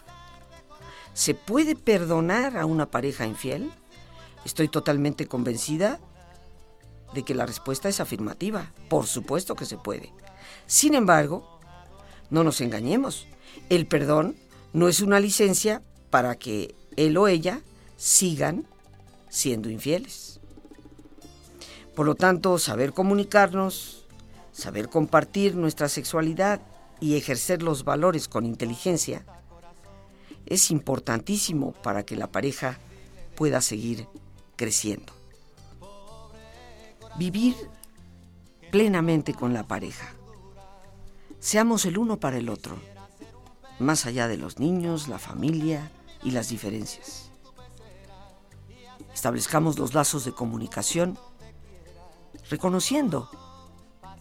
¿Se 1.13 1.35
puede 1.35 1.77
perdonar 1.77 2.57
a 2.57 2.65
una 2.65 2.91
pareja 2.91 3.25
infiel? 3.25 3.71
Estoy 4.43 4.67
totalmente 4.67 5.25
convencida 5.25 6.01
de 7.13 7.23
que 7.23 7.33
la 7.33 7.45
respuesta 7.45 7.87
es 7.87 8.01
afirmativa. 8.01 8.73
Por 8.89 9.07
supuesto 9.07 9.55
que 9.55 9.65
se 9.65 9.77
puede. 9.77 10.11
Sin 10.67 10.95
embargo, 10.95 11.61
no 12.29 12.43
nos 12.43 12.59
engañemos. 12.59 13.25
El 13.69 13.87
perdón 13.87 14.35
no 14.73 14.89
es 14.89 14.99
una 14.99 15.21
licencia 15.21 15.81
para 16.09 16.35
que 16.35 16.75
él 16.97 17.15
o 17.15 17.29
ella 17.29 17.61
sigan 17.95 18.67
siendo 19.29 19.69
infieles. 19.69 20.39
Por 21.95 22.05
lo 22.05 22.15
tanto, 22.15 22.57
saber 22.59 22.93
comunicarnos, 22.93 24.05
saber 24.51 24.89
compartir 24.89 25.55
nuestra 25.55 25.89
sexualidad 25.89 26.61
y 26.99 27.15
ejercer 27.15 27.61
los 27.63 27.83
valores 27.83 28.27
con 28.27 28.45
inteligencia 28.45 29.23
es 30.45 30.71
importantísimo 30.71 31.73
para 31.73 32.03
que 32.03 32.15
la 32.15 32.27
pareja 32.27 32.79
pueda 33.35 33.61
seguir 33.61 34.07
creciendo. 34.55 35.13
Vivir 37.17 37.55
plenamente 38.71 39.33
con 39.33 39.53
la 39.53 39.67
pareja. 39.67 40.13
Seamos 41.39 41.85
el 41.85 41.97
uno 41.97 42.19
para 42.19 42.37
el 42.37 42.49
otro, 42.49 42.77
más 43.79 44.05
allá 44.05 44.27
de 44.27 44.37
los 44.37 44.59
niños, 44.59 45.07
la 45.07 45.19
familia, 45.19 45.91
y 46.23 46.31
las 46.31 46.49
diferencias. 46.49 47.28
Establezcamos 49.19 49.77
los 49.77 49.93
lazos 49.93 50.23
de 50.23 50.31
comunicación 50.31 51.19
reconociendo 52.49 53.29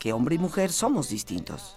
que 0.00 0.12
hombre 0.12 0.34
y 0.34 0.38
mujer 0.38 0.72
somos 0.72 1.08
distintos. 1.08 1.76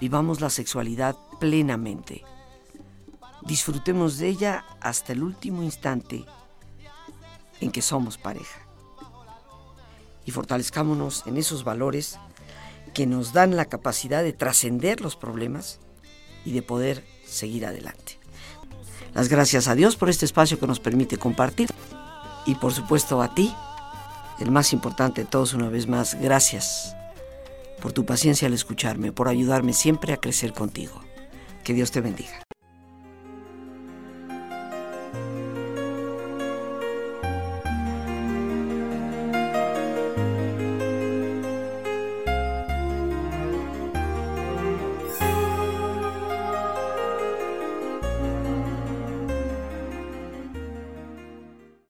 Vivamos 0.00 0.40
la 0.40 0.50
sexualidad 0.50 1.16
plenamente. 1.40 2.22
Disfrutemos 3.42 4.18
de 4.18 4.28
ella 4.28 4.64
hasta 4.80 5.14
el 5.14 5.24
último 5.24 5.64
instante 5.64 6.24
en 7.60 7.72
que 7.72 7.82
somos 7.82 8.18
pareja. 8.18 8.60
Y 10.24 10.30
fortalezcámonos 10.30 11.26
en 11.26 11.38
esos 11.38 11.64
valores 11.64 12.20
que 12.94 13.08
nos 13.08 13.32
dan 13.32 13.56
la 13.56 13.64
capacidad 13.64 14.22
de 14.22 14.32
trascender 14.32 15.00
los 15.00 15.16
problemas 15.16 15.80
y 16.44 16.52
de 16.52 16.62
poder 16.62 17.04
seguir 17.26 17.66
adelante. 17.66 18.20
Las 19.12 19.28
gracias 19.28 19.66
a 19.66 19.74
Dios 19.74 19.96
por 19.96 20.08
este 20.08 20.24
espacio 20.24 20.60
que 20.60 20.68
nos 20.68 20.78
permite 20.78 21.16
compartir. 21.16 21.68
Y 22.50 22.56
por 22.56 22.72
supuesto 22.72 23.22
a 23.22 23.32
ti, 23.32 23.54
el 24.40 24.50
más 24.50 24.72
importante 24.72 25.20
de 25.20 25.28
todos 25.28 25.54
una 25.54 25.68
vez 25.68 25.86
más, 25.86 26.16
gracias 26.20 26.96
por 27.80 27.92
tu 27.92 28.04
paciencia 28.04 28.48
al 28.48 28.54
escucharme, 28.54 29.12
por 29.12 29.28
ayudarme 29.28 29.72
siempre 29.72 30.12
a 30.12 30.16
crecer 30.16 30.52
contigo. 30.52 31.00
Que 31.62 31.74
Dios 31.74 31.92
te 31.92 32.00
bendiga. 32.00 32.49